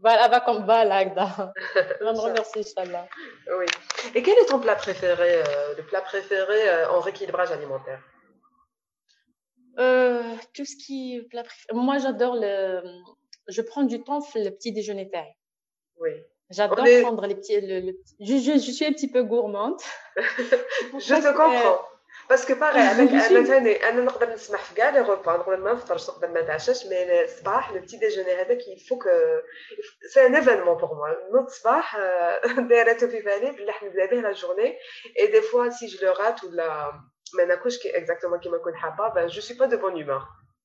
Voilà, 0.00 0.24
elle 0.24 0.30
va 0.30 0.40
comme 0.40 0.64
voilà, 0.64 0.96
Agda. 0.96 1.52
Elle 1.74 2.04
va 2.04 2.12
me 2.12 2.18
remercier, 2.18 2.62
Inch'Allah. 2.62 3.08
Oui. 3.58 3.66
Et 4.14 4.22
quel 4.22 4.36
est 4.38 4.46
ton 4.46 4.60
plat 4.60 4.76
préféré, 4.76 5.36
euh, 5.36 5.74
le 5.76 5.82
plat 5.84 6.00
préféré 6.00 6.84
en 6.86 7.00
rééquilibrage 7.00 7.50
alimentaire? 7.52 8.00
Tout 10.52 10.64
ce 10.64 10.76
qui 10.76 11.16
est 11.16 11.22
plat 11.22 11.42
préféré. 11.42 11.72
Moi, 11.72 11.98
j'adore 11.98 12.36
le. 12.36 12.82
Je 13.48 13.62
prends 13.62 13.84
du 13.84 14.02
temps 14.02 14.20
le 14.34 14.50
petit 14.50 14.72
déjeuner 14.72 15.08
terre. 15.08 15.32
Oui. 15.98 16.10
J'adore 16.50 16.84
prendre 17.02 17.26
les 17.26 17.36
petits. 17.36 17.60
Le, 17.60 17.92
Je, 18.20 18.36
je, 18.38 18.52
je, 18.58 18.70
suis 18.70 18.84
un 18.84 18.92
petit 18.92 19.08
peu 19.10 19.22
gourmande. 19.22 19.80
je 20.16 21.14
te 21.14 21.36
comprends. 21.36 21.80
باسكو 22.29 22.53
باغي 22.53 22.79
انا 22.79 23.43
ثاني 23.43 23.89
انا 23.89 24.01
نقدر 24.01 24.33
نسمح 24.33 24.63
في 24.63 24.75
كاع 24.75 24.89
لي 24.89 24.99
روبا 24.99 25.37
نقدر 25.37 25.57
ما 25.57 25.73
نفطرش 25.73 26.09
نقدر 26.09 26.27
ما 26.27 26.41
نتعشاش 26.41 26.85
مي 26.85 27.23
الصباح 27.23 27.71
لو 27.71 27.81
بتي 27.81 27.97
ديجوني 27.97 28.33
هذاك 28.33 28.67
يفوك 28.67 29.03
سي 30.13 30.25
ان 30.25 30.35
ايفينمون 30.35 30.77
بور 30.77 30.93
موا 30.93 31.09
نوض 31.33 31.45
الصباح 31.45 31.97
دايره 32.69 32.93
في 32.93 33.05
بالي 33.05 33.51
بلي 33.51 33.65
راح 33.65 33.83
نبدا 33.83 34.05
به 34.05 34.17
لا 34.17 34.31
جورني 34.31 34.77
اي 35.19 35.27
دي 35.27 35.41
فوا 35.41 35.69
سي 35.69 35.85
جو 35.85 36.07
لو 36.07 36.13
رات 36.13 36.43
ولا 36.43 36.91
ما 37.37 37.45
ناكلش 37.45 37.77
كي 37.77 37.97
اكزاكتومون 37.97 38.39
كيما 38.39 38.57
نكون 38.57 38.75
حابه 38.75 39.07
بان 39.07 39.27
جو 39.27 39.41
سوي 39.41 39.57
با 39.57 39.65
دو 39.65 39.77
بون 39.77 40.03
هومور 40.03 40.21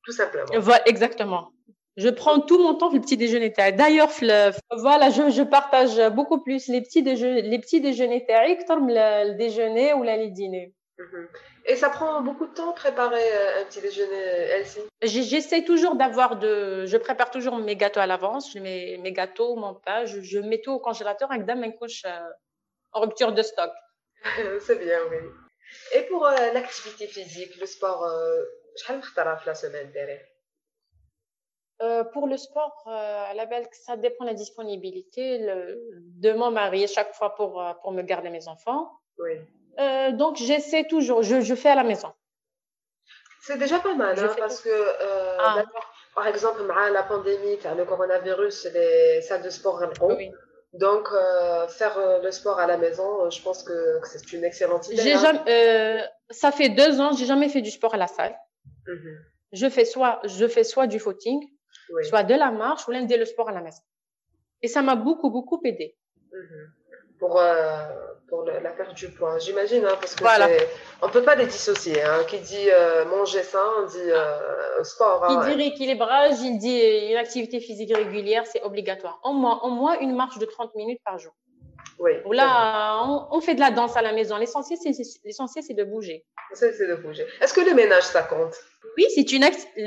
tout 0.06 0.12
simplement. 0.12 0.46
Voilà, 0.58 0.88
exactement. 0.88 1.52
Je 1.96 2.08
prends 2.08 2.40
tout 2.40 2.58
mon 2.58 2.74
temps 2.74 2.88
pour 2.88 2.96
le 2.96 3.02
petit 3.02 3.16
déjeuner 3.16 3.50
D'ailleurs, 3.50 4.10
voilà, 4.70 5.10
je, 5.10 5.30
je, 5.30 5.42
partage 5.42 6.00
beaucoup 6.10 6.40
plus 6.40 6.68
les 6.68 6.80
petits, 6.80 7.02
déjeuners, 7.02 7.42
les 7.42 7.58
petits 7.58 7.80
déjeuners 7.80 8.24
que 8.24 8.32
le, 8.32 9.32
le 9.32 9.34
déjeuner 9.36 9.92
ou 9.92 10.02
le 10.02 10.30
dîner. 10.30 10.72
Mhm. 10.97 11.27
Et 11.65 11.75
ça 11.75 11.89
prend 11.89 12.21
beaucoup 12.21 12.47
de 12.47 12.53
temps 12.53 12.71
préparer 12.73 13.33
euh, 13.33 13.61
un 13.61 13.65
petit 13.65 13.81
déjeuner, 13.81 14.15
Elsie? 14.15 14.79
J'essaie 15.01 15.63
toujours 15.63 15.95
d'avoir 15.95 16.37
de. 16.37 16.85
Je 16.85 16.97
prépare 16.97 17.31
toujours 17.31 17.57
mes 17.57 17.75
gâteaux 17.75 17.99
à 17.99 18.07
l'avance, 18.07 18.55
mes, 18.55 18.97
mes 18.99 19.11
gâteaux, 19.11 19.55
mon 19.55 19.73
pain, 19.73 20.05
je, 20.05 20.21
je, 20.21 20.39
mets 20.39 20.61
tout 20.61 20.71
au 20.71 20.79
congélateur 20.79 21.31
avec 21.31 21.45
d'un 21.45 21.71
couche 21.71 22.03
euh, 22.05 22.19
en 22.93 23.01
rupture 23.01 23.33
de 23.33 23.41
stock. 23.41 23.71
C'est 24.61 24.77
bien, 24.77 24.99
oui. 25.09 25.17
Et 25.95 26.03
pour 26.03 26.25
euh, 26.25 26.33
l'activité 26.53 27.07
physique, 27.07 27.57
le 27.59 27.65
sport, 27.65 28.07
je 28.77 29.45
la 29.45 29.55
semaine 29.55 29.91
euh, 31.81 32.05
pour 32.05 32.27
le 32.27 32.37
sport, 32.37 32.83
euh, 32.87 33.23
à 33.29 33.33
la 33.33 33.45
belle, 33.45 33.67
ça 33.73 33.97
dépend 33.97 34.23
de 34.23 34.29
la 34.29 34.35
disponibilité 34.35 35.39
le, 35.39 35.89
de 35.93 36.31
mon 36.31 36.49
mari 36.49 36.87
chaque 36.87 37.13
fois 37.13 37.35
pour, 37.35 37.61
pour 37.81 37.91
me 37.91 38.01
garder 38.01 38.29
mes 38.29 38.47
enfants. 38.47 38.91
Oui. 39.17 39.33
Euh, 39.79 40.11
donc, 40.11 40.37
j'essaie 40.37 40.85
toujours, 40.85 41.21
je, 41.23 41.41
je, 41.41 41.55
fais 41.55 41.69
à 41.69 41.75
la 41.75 41.83
maison. 41.83 42.11
C'est 43.41 43.57
déjà 43.57 43.79
pas 43.79 43.93
mal, 43.93 44.17
hein, 44.17 44.35
parce 44.37 44.61
que, 44.61 44.69
euh, 44.69 45.37
ah. 45.39 45.63
par 46.15 46.27
exemple, 46.27 46.61
la 46.93 47.03
pandémie, 47.03 47.57
le 47.77 47.85
coronavirus, 47.85 48.67
les 48.73 49.21
salles 49.21 49.43
de 49.43 49.49
sport 49.49 49.81
oui. 50.01 50.31
Donc, 50.73 51.07
euh, 51.11 51.67
faire 51.67 51.97
le 52.21 52.31
sport 52.31 52.59
à 52.59 52.67
la 52.67 52.77
maison, 52.77 53.29
je 53.29 53.41
pense 53.41 53.63
que, 53.63 54.01
que 54.01 54.07
c'est 54.07 54.33
une 54.33 54.43
excellente 54.43 54.89
idée. 54.89 55.13
Hein. 55.13 55.21
Jamais, 55.21 56.09
ça 56.29 56.51
fait 56.51 56.69
deux 56.69 56.99
ans, 56.99 57.11
j'ai 57.13 57.25
jamais 57.25 57.49
fait 57.49 57.61
du 57.61 57.71
sport 57.71 57.93
à 57.93 57.97
la 57.97 58.07
salle. 58.07 58.35
Mm 58.87 58.93
-hmm. 58.93 59.17
Je 59.61 59.67
fais 59.75 59.85
soit, 59.93 60.15
je 60.37 60.47
fais 60.47 60.65
soit 60.73 60.87
du 60.93 60.99
footing, 60.99 61.39
oui. 61.93 62.05
soit 62.09 62.23
de 62.31 62.35
la 62.43 62.51
marche 62.51 62.83
ou 62.87 62.91
l'un 62.91 63.05
le 63.23 63.25
sport 63.25 63.47
à 63.49 63.53
la 63.59 63.61
maison. 63.61 63.83
Et 64.63 64.67
ça 64.67 64.81
m'a 64.81 64.95
beaucoup, 65.07 65.29
beaucoup 65.35 65.59
aidé. 65.69 65.87
Mm 66.33 66.45
-hmm. 66.47 66.65
Pour, 67.19 67.39
pour 68.27 68.43
la 68.43 68.71
perte 68.71 68.93
du 68.95 69.09
poids, 69.09 69.37
j'imagine, 69.39 69.85
hein, 69.85 69.95
parce 69.99 70.15
que 70.15 70.23
voilà. 70.23 70.47
on 71.01 71.09
peut 71.09 71.23
pas 71.23 71.35
les 71.35 71.45
dissocier. 71.45 72.01
Hein. 72.03 72.23
Qui 72.27 72.39
dit 72.39 72.69
euh, 72.71 73.05
manger 73.05 73.43
sain, 73.43 73.85
dit 73.89 74.11
euh, 74.11 74.83
sport. 74.83 75.27
Qui 75.27 75.33
hein, 75.33 75.45
dit 75.45 75.53
rééquilibrage, 75.53 76.39
il 76.41 76.57
dit 76.57 76.79
une 77.11 77.17
activité 77.17 77.59
physique 77.59 77.95
régulière, 77.95 78.45
c'est 78.45 78.63
obligatoire. 78.63 79.19
Au 79.23 79.33
moins, 79.33 79.59
au 79.61 79.69
moins 79.69 79.99
une 79.99 80.15
marche 80.15 80.39
de 80.39 80.45
30 80.45 80.75
minutes 80.75 81.01
par 81.05 81.19
jour. 81.19 81.33
Oui. 81.99 82.11
Là, 82.31 83.01
on, 83.03 83.27
on, 83.31 83.41
fait 83.41 83.55
de 83.55 83.59
la 83.59 83.71
danse 83.71 83.95
à 83.95 84.01
la 84.01 84.13
maison. 84.13 84.37
L'essentiel, 84.37 84.77
c'est 84.81 85.73
de 85.73 85.83
bouger. 85.83 86.25
C'est 86.53 86.87
de 86.87 86.95
bouger. 86.95 87.25
Est-ce 87.41 87.53
que 87.53 87.61
le 87.61 87.73
ménage, 87.73 88.03
ça 88.03 88.23
compte? 88.23 88.55
Oui, 88.97 89.05
c'est 89.13 89.31
une, 89.33 89.45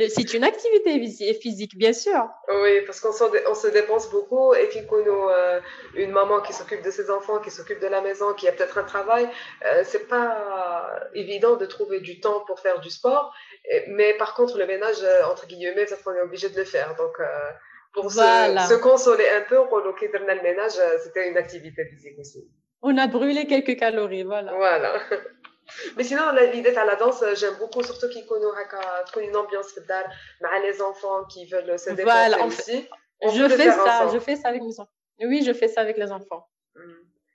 c'est 0.09 0.35
une 0.35 0.45
activité 0.45 1.35
physique, 1.35 1.77
bien 1.79 1.93
sûr. 1.93 2.29
Oui, 2.49 2.83
parce 2.85 3.01
qu'on 3.01 3.11
on 3.49 3.55
se 3.55 3.69
dépense 3.69 4.11
beaucoup 4.11 4.55
et 4.55 4.67
puis 4.67 4.85
qu'on 4.87 4.99
euh, 5.07 5.61
une 5.95 6.11
maman 6.11 6.41
qui 6.41 6.53
s'occupe 6.53 6.83
de 6.83 6.91
ses 6.91 7.11
enfants, 7.11 7.39
qui 7.39 7.51
s'occupe 7.51 7.81
de 7.81 7.87
la 7.87 8.03
maison, 8.03 8.35
qui 8.35 8.49
a 8.49 8.53
peut-être 8.53 8.77
un 8.77 8.85
travail, 8.85 9.29
euh, 9.65 9.83
c'est 9.85 10.09
pas 10.09 10.91
évident 11.15 11.57
de 11.57 11.65
trouver 11.65 12.01
du 12.01 12.21
temps 12.21 12.41
pour 12.47 12.61
faire 12.61 12.81
du 12.81 12.91
sport. 12.91 13.33
Et, 13.71 13.85
mais 13.89 14.15
par 14.15 14.35
contre, 14.35 14.59
le 14.59 14.67
ménage, 14.67 15.03
euh, 15.03 15.25
entre 15.25 15.47
guillemets, 15.47 15.87
ça, 15.87 15.97
on 16.05 16.15
est 16.15 16.21
obligé 16.21 16.49
de 16.49 16.57
le 16.57 16.65
faire. 16.65 16.95
Donc, 16.97 17.19
euh, 17.21 17.25
pour 17.93 18.09
voilà. 18.09 18.67
se, 18.67 18.75
se, 18.75 18.81
consoler 18.81 19.29
un 19.29 19.43
peu, 19.43 19.59
reloquer 19.61 20.09
dans 20.09 20.21
le 20.21 20.43
ménage, 20.43 20.79
euh, 20.79 20.99
c'était 21.03 21.29
une 21.31 21.37
activité 21.37 21.85
physique 21.87 22.19
aussi. 22.19 22.49
On 22.83 22.97
a 22.97 23.07
brûlé 23.07 23.47
quelques 23.47 23.77
calories, 23.79 24.23
voilà. 24.23 24.53
Voilà. 24.55 25.01
Mais 25.97 26.05
sinon, 26.05 26.23
l'idée 26.53 26.77
à 26.77 26.85
la 26.85 26.97
danse, 26.97 27.23
euh, 27.23 27.35
j'aime 27.35 27.55
beaucoup, 27.59 27.83
surtout 27.83 28.09
qu'il 28.09 28.25
connaît 28.27 28.47
une 29.29 29.37
ambiance 29.37 29.67
avec 29.77 30.63
les 30.63 30.81
enfants 30.83 31.25
qui 31.25 31.47
veulent 31.47 31.79
se 31.79 31.91
dépenser 31.91 32.05
voilà, 32.05 32.45
aussi. 32.45 32.89
On 33.21 33.31
je 33.31 33.49
fais 33.49 33.71
ça, 33.71 33.83
ensemble. 33.83 34.13
je 34.15 34.19
fais 34.21 34.37
ça 34.37 34.49
avec 34.49 34.63
mes 34.63 34.81
enfants. 34.81 34.93
Oui, 35.21 35.43
je 35.45 35.53
fais 35.53 35.69
ça 35.69 35.81
avec 35.81 35.99
les 35.99 36.11
enfants. 36.13 36.47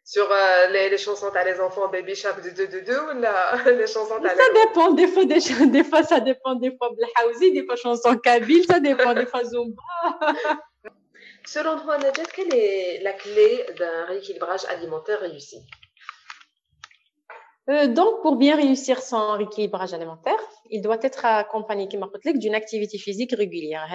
Sur 0.05 0.29
euh, 0.29 0.67
les, 0.67 0.89
les, 0.89 0.97
chansons 0.97 1.29
à 1.29 1.43
les 1.45 1.61
enfants, 1.61 1.87
Baby 1.87 2.13
Shark 2.13 2.43
de 2.43 2.49
2 2.49 2.67
de 2.67 2.79
2 2.81 2.93
ou 2.93 3.21
la, 3.21 3.55
les 3.71 3.87
chansons 3.87 4.21
à 4.21 4.29
Ça 4.29 4.43
dépend, 4.65 4.91
des 4.91 5.07
fois, 5.07 5.23
des, 5.23 5.39
des 5.67 5.83
fois 5.83 6.03
ça 6.03 6.19
dépend, 6.19 6.55
des 6.55 6.75
fois 6.75 6.89
Blahouzi, 6.89 7.53
des 7.53 7.65
fois 7.65 7.77
chansons 7.77 8.17
Kabyle, 8.17 8.65
ça 8.65 8.81
dépend, 8.81 9.13
des 9.13 9.25
fois 9.25 9.43
Zumba. 9.45 9.81
Selon 11.45 11.79
toi, 11.79 11.97
Najat, 11.97 12.23
quelle 12.33 12.53
est 12.53 13.01
la 13.01 13.13
clé 13.13 13.65
d'un 13.77 14.05
rééquilibrage 14.05 14.65
alimentaire 14.65 15.19
réussi? 15.19 15.57
Euh, 17.69 17.87
donc, 17.87 18.21
pour 18.21 18.35
bien 18.35 18.57
réussir 18.57 19.01
son 19.01 19.33
rééquilibrage 19.33 19.93
alimentaire, 19.93 20.39
il 20.69 20.81
doit 20.81 20.97
être 21.01 21.23
accompagné 21.23 21.87
d'une 21.87 22.55
activité 22.55 22.97
physique 22.97 23.33
régulière. 23.33 23.87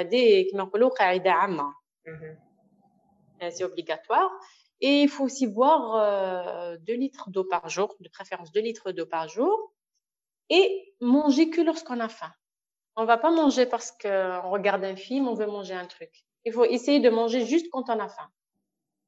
Mhm. 2.07 2.39
Euh, 3.43 3.51
c'est 3.51 3.65
obligatoire. 3.65 4.31
Et 4.81 5.03
il 5.03 5.09
faut 5.09 5.25
aussi 5.25 5.47
boire 5.47 5.97
euh, 5.97 6.77
2 6.79 6.93
litres 6.95 7.31
d'eau 7.31 7.45
par 7.45 7.69
jour, 7.69 7.97
de 8.01 8.09
préférence 8.09 8.53
2 8.53 8.61
litres 8.61 8.93
d'eau 8.93 9.07
par 9.07 9.29
jour, 9.29 9.73
et 10.51 10.95
manger 11.01 11.51
que 11.51 11.61
lorsqu'on 11.61 12.01
a 12.01 12.09
faim. 12.09 12.33
On 12.97 13.05
va 13.05 13.17
pas 13.17 13.31
manger 13.31 13.67
parce 13.67 13.93
qu'on 13.93 14.51
regarde 14.51 14.85
un 14.85 14.97
film, 14.97 15.29
on 15.29 15.35
veut 15.35 15.47
manger 15.47 15.75
un 15.75 15.87
truc. 15.87 16.11
Il 16.45 16.53
faut 16.53 16.65
essayer 16.65 17.01
de 17.01 17.11
manger 17.11 17.45
juste 17.45 17.69
quand 17.71 17.89
on 17.89 17.99
a 17.99 18.09
faim. 18.09 18.29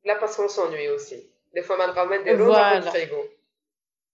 Là, 0.05 0.17
parce 0.17 0.37
qu'on 0.37 0.49
s'ennuie 0.49 0.89
aussi. 0.89 1.31
Des 1.55 1.63
fois, 1.63 1.77
on 1.77 1.93
va 1.93 2.07
mettre 2.07 2.25
de 2.25 2.33
l'eau 2.33 2.47
voilà. 2.47 2.79
dans 2.79 2.87
le 2.87 2.91
frigo. 2.91 3.23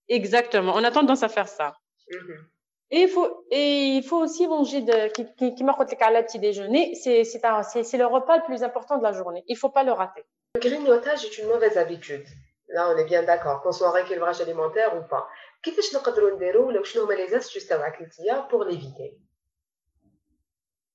Exactement. 0.09 0.73
On 0.75 0.85
a 0.85 0.91
tendance 0.91 1.23
à 1.23 1.29
faire 1.29 1.49
ça. 1.49 1.77
Mm 2.11 2.17
-hmm. 2.17 2.45
Et 2.91 3.01
il 3.03 3.09
faut, 3.09 3.47
et 3.51 3.97
il 3.97 4.03
faut 4.05 4.19
aussi 4.19 4.47
manger 4.47 4.81
de, 4.81 5.09
qui, 5.09 5.27
qui, 5.35 5.55
qui 5.55 5.65
m'a 5.65 5.77
le 5.79 6.23
petit 6.23 6.39
déjeuner. 6.39 6.95
C'est, 6.95 7.25
c'est 7.25 7.99
le 7.99 8.07
repas 8.07 8.37
le 8.37 8.45
plus 8.45 8.63
important 8.63 8.97
de 8.99 9.03
la 9.03 9.13
journée. 9.13 9.43
Il 9.49 9.57
faut 9.57 9.71
pas 9.71 9.83
le 9.83 9.93
rater. 9.93 10.25
Le 10.56 10.62
grignotage 10.62 11.26
est 11.26 11.38
une 11.38 11.48
mauvaise 11.48 11.78
habitude. 11.78 12.26
Là, 12.68 12.94
on 12.94 12.98
est 12.98 13.06
bien 13.06 13.24
d'accord, 13.24 13.62
qu'on 13.62 13.72
soit 13.72 13.88
en 13.88 13.92
rééquilibrage 13.92 14.42
alimentaire 14.42 14.96
ou 14.98 15.08
pas. 15.08 15.28
كيفاش 15.64 15.96
نقدروا 15.96 16.36
نديروا 16.36 16.68
ولا 16.68 16.84
شنو 16.84 17.04
هما 17.04 17.16
les 17.16 17.32
astuces 17.34 17.68
تاعك 17.68 18.50
pour 18.50 18.64
l'éviter 18.64 19.18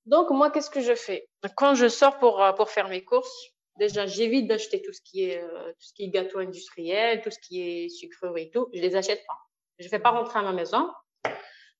Donc, 0.05 0.29
moi, 0.29 0.51
qu'est-ce 0.51 0.69
que 0.69 0.81
je 0.81 0.95
fais 0.95 1.27
Quand 1.55 1.75
je 1.75 1.87
sors 1.89 2.17
pour, 2.17 2.41
euh, 2.41 2.53
pour 2.53 2.69
faire 2.69 2.87
mes 2.87 3.03
courses, 3.03 3.39
déjà, 3.77 4.05
j'évite 4.05 4.47
d'acheter 4.47 4.81
tout 4.81 4.93
ce 4.93 5.01
qui 5.01 5.17
est 5.29 5.41
euh, 5.43 5.67
tout 5.77 5.85
ce 5.89 5.93
qui 5.93 6.03
est 6.05 6.09
gâteau 6.09 6.39
industriel, 6.39 7.21
tout 7.23 7.31
ce 7.31 7.39
qui 7.45 7.55
est 7.67 7.89
sucrerie 7.89 8.43
et 8.43 8.49
tout. 8.49 8.67
Je 8.73 8.81
les 8.81 8.95
achète 8.95 9.23
pas. 9.29 9.39
Je 9.79 9.87
fais 9.89 9.99
pas 9.99 10.11
rentrer 10.11 10.39
à 10.39 10.43
ma 10.43 10.53
maison. 10.53 10.83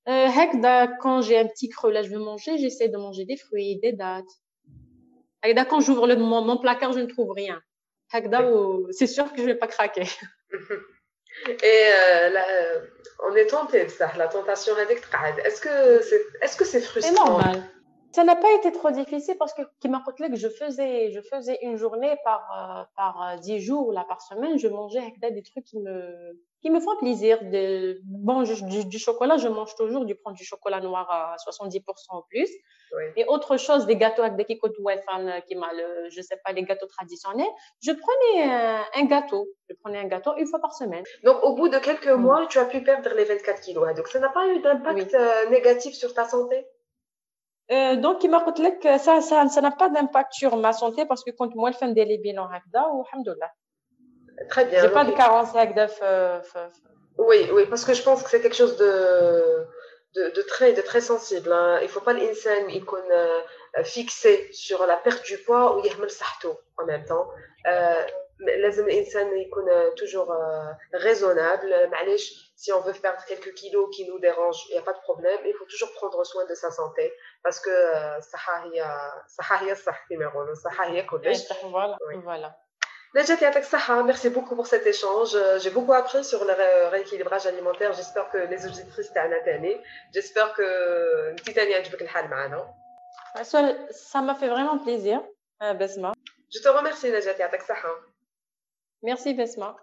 Euh, 0.07 0.27
quand 1.01 1.21
j'ai 1.21 1.37
un 1.37 1.47
petit 1.47 1.69
creux 1.69 1.91
là, 1.91 2.01
je 2.01 2.09
veux 2.09 2.23
manger, 2.31 2.57
j'essaie 2.57 2.89
de 2.89 2.97
manger 2.97 3.25
des 3.25 3.37
fruits, 3.37 3.79
des 3.79 3.93
dates. 3.93 4.33
Quand 5.69 5.79
j'ouvre 5.79 6.07
le, 6.07 6.15
mon, 6.15 6.41
mon, 6.41 6.57
placard, 6.57 6.91
je 6.93 6.99
ne 6.99 7.05
trouve 7.05 7.31
rien. 7.31 7.61
C'est 8.90 9.06
sûr 9.06 9.32
que 9.32 9.40
je 9.40 9.46
vais 9.46 9.54
pas 9.54 9.68
craquer. 9.68 10.06
Et 11.48 11.54
euh, 11.64 12.28
là, 12.28 12.44
on 13.26 13.34
est 13.34 13.46
tenté 13.46 13.84
de 13.84 13.90
ça, 13.90 14.12
la 14.18 14.28
tentation 14.28 14.74
Est-ce 14.76 15.60
que 15.60 16.02
c'est 16.02 16.20
est-ce 16.42 16.56
que 16.56 16.64
c'est 16.64 16.80
frustrant? 16.80 17.14
C'est 17.14 17.18
normal. 17.18 17.62
Ça 18.12 18.24
n'a 18.24 18.36
pas 18.36 18.52
été 18.52 18.70
trop 18.70 18.90
difficile 18.90 19.36
parce 19.38 19.54
que 19.54 19.62
qui 19.80 19.88
m'a 19.88 20.04
que 20.06 20.36
je 20.36 20.48
faisais 20.48 21.10
je 21.10 21.20
faisais 21.22 21.58
une 21.62 21.76
journée 21.76 22.14
par 22.22 22.42
euh, 22.52 22.84
par 22.94 23.40
dix 23.40 23.60
jours 23.60 23.92
là 23.92 24.04
par 24.06 24.20
semaine, 24.20 24.58
je 24.58 24.68
mangeais 24.68 24.98
avec 24.98 25.18
des 25.18 25.42
trucs 25.42 25.64
qui 25.64 25.80
me 25.80 26.36
qui 26.60 26.70
me 26.70 26.80
font 26.80 26.96
plaisir. 26.98 27.38
De, 27.42 28.00
bon, 28.04 28.42
du, 28.42 28.98
chocolat, 28.98 29.36
je 29.36 29.48
mange 29.48 29.74
toujours 29.74 30.04
du 30.04 30.14
prendre 30.14 30.36
du 30.36 30.44
chocolat 30.44 30.80
noir 30.80 31.10
à 31.10 31.36
70% 31.36 31.82
en 32.10 32.22
plus. 32.22 32.48
Oui. 32.94 33.04
Et 33.16 33.24
autre 33.26 33.56
chose, 33.56 33.86
des 33.86 33.96
gâteaux 33.96 34.22
avec 34.22 34.36
des 34.36 34.44
kikot 34.44 34.68
qui 34.68 34.82
m'a 34.82 35.70
je 36.10 36.20
sais 36.20 36.38
pas, 36.44 36.52
les 36.52 36.62
gâteaux 36.62 36.86
traditionnels. 36.86 37.46
Je 37.82 37.92
prenais 37.92 38.42
un, 38.94 39.04
gâteau. 39.06 39.46
Je 39.68 39.74
prenais 39.82 39.98
un 39.98 40.06
gâteau 40.06 40.32
une 40.36 40.46
fois 40.46 40.60
par 40.60 40.74
semaine. 40.74 41.04
Donc, 41.24 41.42
au 41.42 41.54
bout 41.54 41.68
de 41.68 41.78
quelques 41.78 42.06
mm. 42.06 42.20
mois, 42.20 42.46
tu 42.46 42.58
as 42.58 42.66
pu 42.66 42.82
perdre 42.82 43.10
les 43.14 43.24
24 43.24 43.60
kilos. 43.60 43.94
Donc, 43.94 44.08
ça 44.08 44.20
n'a 44.20 44.28
pas 44.28 44.46
eu 44.48 44.60
d'impact 44.60 45.14
euh, 45.14 45.48
négatif 45.48 45.94
sur 45.94 46.12
ta 46.12 46.24
santé? 46.24 46.66
Euh, 47.70 47.96
donc, 47.96 48.22
il 48.24 48.30
m'a 48.30 48.40
que 48.42 48.98
ça, 48.98 49.20
ça, 49.22 49.48
ça 49.48 49.60
n'a 49.62 49.70
pas 49.70 49.88
d'impact 49.88 50.34
sur 50.34 50.56
ma 50.56 50.72
santé 50.72 51.06
parce 51.06 51.24
que 51.24 51.30
quand 51.30 51.54
moi, 51.54 51.70
je 51.70 51.78
fais 51.78 51.92
des 51.92 52.18
bilans, 52.18 52.48
ou, 52.92 53.04
alhamdoulilah. 53.12 53.52
Très 54.50 54.66
bien. 54.66 54.82
J'ai 54.82 54.90
pas 54.90 55.04
de 55.04 55.12
carence 55.12 55.54
avec 55.56 55.74
Oui, 57.16 57.48
oui, 57.52 57.62
parce 57.70 57.84
que 57.84 57.94
je 57.94 58.02
pense 58.02 58.22
que 58.22 58.28
c'est 58.28 58.42
quelque 58.42 58.56
chose 58.56 58.76
de, 58.76 59.66
de, 60.15 60.29
de, 60.29 60.41
très, 60.41 60.73
de 60.73 60.81
très 60.81 61.01
sensible. 61.01 61.51
Hein. 61.51 61.79
Il 61.81 61.83
ne 61.83 61.89
faut 61.89 62.01
pas 62.01 62.13
l'insan 62.13 62.69
يكون 62.69 63.03
fixé 63.83 64.51
sur 64.51 64.85
la 64.85 64.97
perte 64.97 65.23
du 65.25 65.37
poids 65.37 65.75
ou 65.75 65.85
يهمل 65.85 66.11
صحته 66.11 66.57
en 66.77 66.85
même 66.85 67.05
temps. 67.05 67.27
Euh, 67.67 68.05
لازم 68.39 68.85
الانسان 68.85 69.37
يكون 69.37 69.65
toujours 69.95 70.31
euh, 70.31 70.73
raisonnable 70.93 71.89
معليش 71.91 72.53
si 72.55 72.71
on 72.73 72.81
veut 72.81 72.93
perdre 72.93 73.23
quelques 73.25 73.53
kilos 73.53 73.89
qui 73.95 74.07
nous 74.07 74.19
dérangent 74.19 74.65
il 74.69 74.73
n'y 74.73 74.77
a 74.77 74.81
pas 74.81 74.93
de 74.93 74.99
problème 74.99 75.39
il 75.45 75.53
faut 75.53 75.65
toujours 75.65 75.91
prendre 75.93 76.23
soin 76.23 76.45
de 76.45 76.55
sa 76.55 76.71
santé 76.71 77.13
parce 77.43 77.59
que 77.59 77.69
الصحة 78.17 78.63
هي 78.65 78.85
الصحة 79.25 79.55
هي 79.65 79.71
الصح 79.71 80.07
كما 80.09 80.23
يقولوا 80.23 80.51
الصحة 80.51 80.85
هي 80.85 81.03
كلش 81.03 81.53
voilà 81.63 81.97
voilà 82.29 82.49
merci 84.05 84.29
beaucoup 84.29 84.55
pour 84.55 84.67
cet 84.67 84.85
échange. 84.85 85.35
Euh, 85.35 85.59
j'ai 85.59 85.69
beaucoup 85.69 85.93
appris 85.93 86.23
sur 86.23 86.43
le 86.45 86.89
rééquilibrage 86.89 87.45
alimentaire. 87.47 87.93
J'espère 87.93 88.29
que 88.29 88.37
les 88.37 88.65
auditrices 88.65 89.11
t'ont 89.13 89.81
J'espère 90.13 90.53
que 90.53 91.35
Ça 93.91 94.21
m'a 94.21 94.35
fait 94.35 94.49
vraiment 94.49 94.77
plaisir, 94.79 95.21
euh, 95.63 95.73
Besma. 95.73 96.13
Je 96.53 96.59
te 96.59 96.67
remercie, 96.69 97.11
Najat. 97.11 97.35
Merci, 99.03 99.33
Besma. 99.33 99.75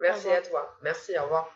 Merci 0.00 0.30
à 0.30 0.42
toi. 0.42 0.76
Merci, 0.82 1.18
au 1.18 1.22
revoir. 1.24 1.48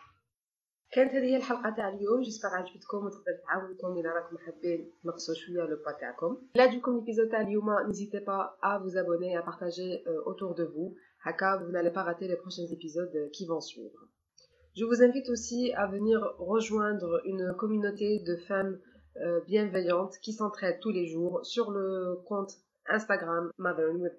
كانت 0.91 1.13
هذه 1.13 1.23
هي 1.23 1.37
الحلقه 1.37 1.75
تاع 1.77 1.89
اليوم 1.89 2.21
جيسبر 2.21 2.49
عجبتكم 2.49 3.05
وتقدر 3.05 3.33
تعاونكم 3.47 3.99
الى 3.99 4.09
راكم 4.09 4.37
حابين 4.37 4.93
تنقصوا 5.03 5.35
شويه 5.35 5.63
لو 5.63 5.83
با 5.85 5.91
تاعكم 5.91 6.37
لا 6.55 6.63
عجبكم 6.63 6.95
ليبيزود 6.95 7.29
تاع 7.29 7.41
اليوم 7.41 7.69
n'hésitez 7.87 8.21
pas 8.21 8.57
à 8.61 8.79
vous 8.79 8.97
abonner 8.97 9.37
à 9.37 9.41
partager 9.41 10.03
euh, 10.07 10.21
autour 10.25 10.55
de 10.55 10.63
vous 10.63 10.95
Haka, 11.24 11.58
vous 11.58 11.70
n'allez 11.70 11.90
pas 11.90 12.02
rater 12.02 12.28
les 12.28 12.36
prochains 12.36 12.66
épisodes 12.70 13.30
qui 13.32 13.46
vont 13.46 13.60
suivre. 13.60 14.08
Je 14.74 14.84
vous 14.84 15.02
invite 15.02 15.28
aussi 15.28 15.72
à 15.74 15.86
venir 15.86 16.20
rejoindre 16.38 17.20
une 17.26 17.54
communauté 17.58 18.20
de 18.20 18.36
femmes 18.36 18.78
euh, 19.18 19.40
bienveillantes 19.46 20.16
qui 20.22 20.32
s'entraident 20.32 20.80
tous 20.80 20.90
les 20.90 21.06
jours 21.06 21.44
sur 21.44 21.70
le 21.70 22.16
compte 22.26 22.52
Instagram 22.86 23.50
Mother 23.58 23.92
with 23.92 24.12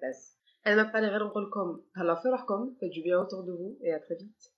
Elle 0.62 0.76
m'a 0.76 0.84
pas 0.84 1.00
l'air 1.00 1.18
comme 2.46 2.76
faites 2.78 2.92
du 2.92 3.02
bien 3.02 3.20
autour 3.20 3.42
de 3.42 3.52
vous 3.52 3.76
et 3.82 3.92
à 3.92 3.98
très 3.98 4.14
vite. 4.14 4.52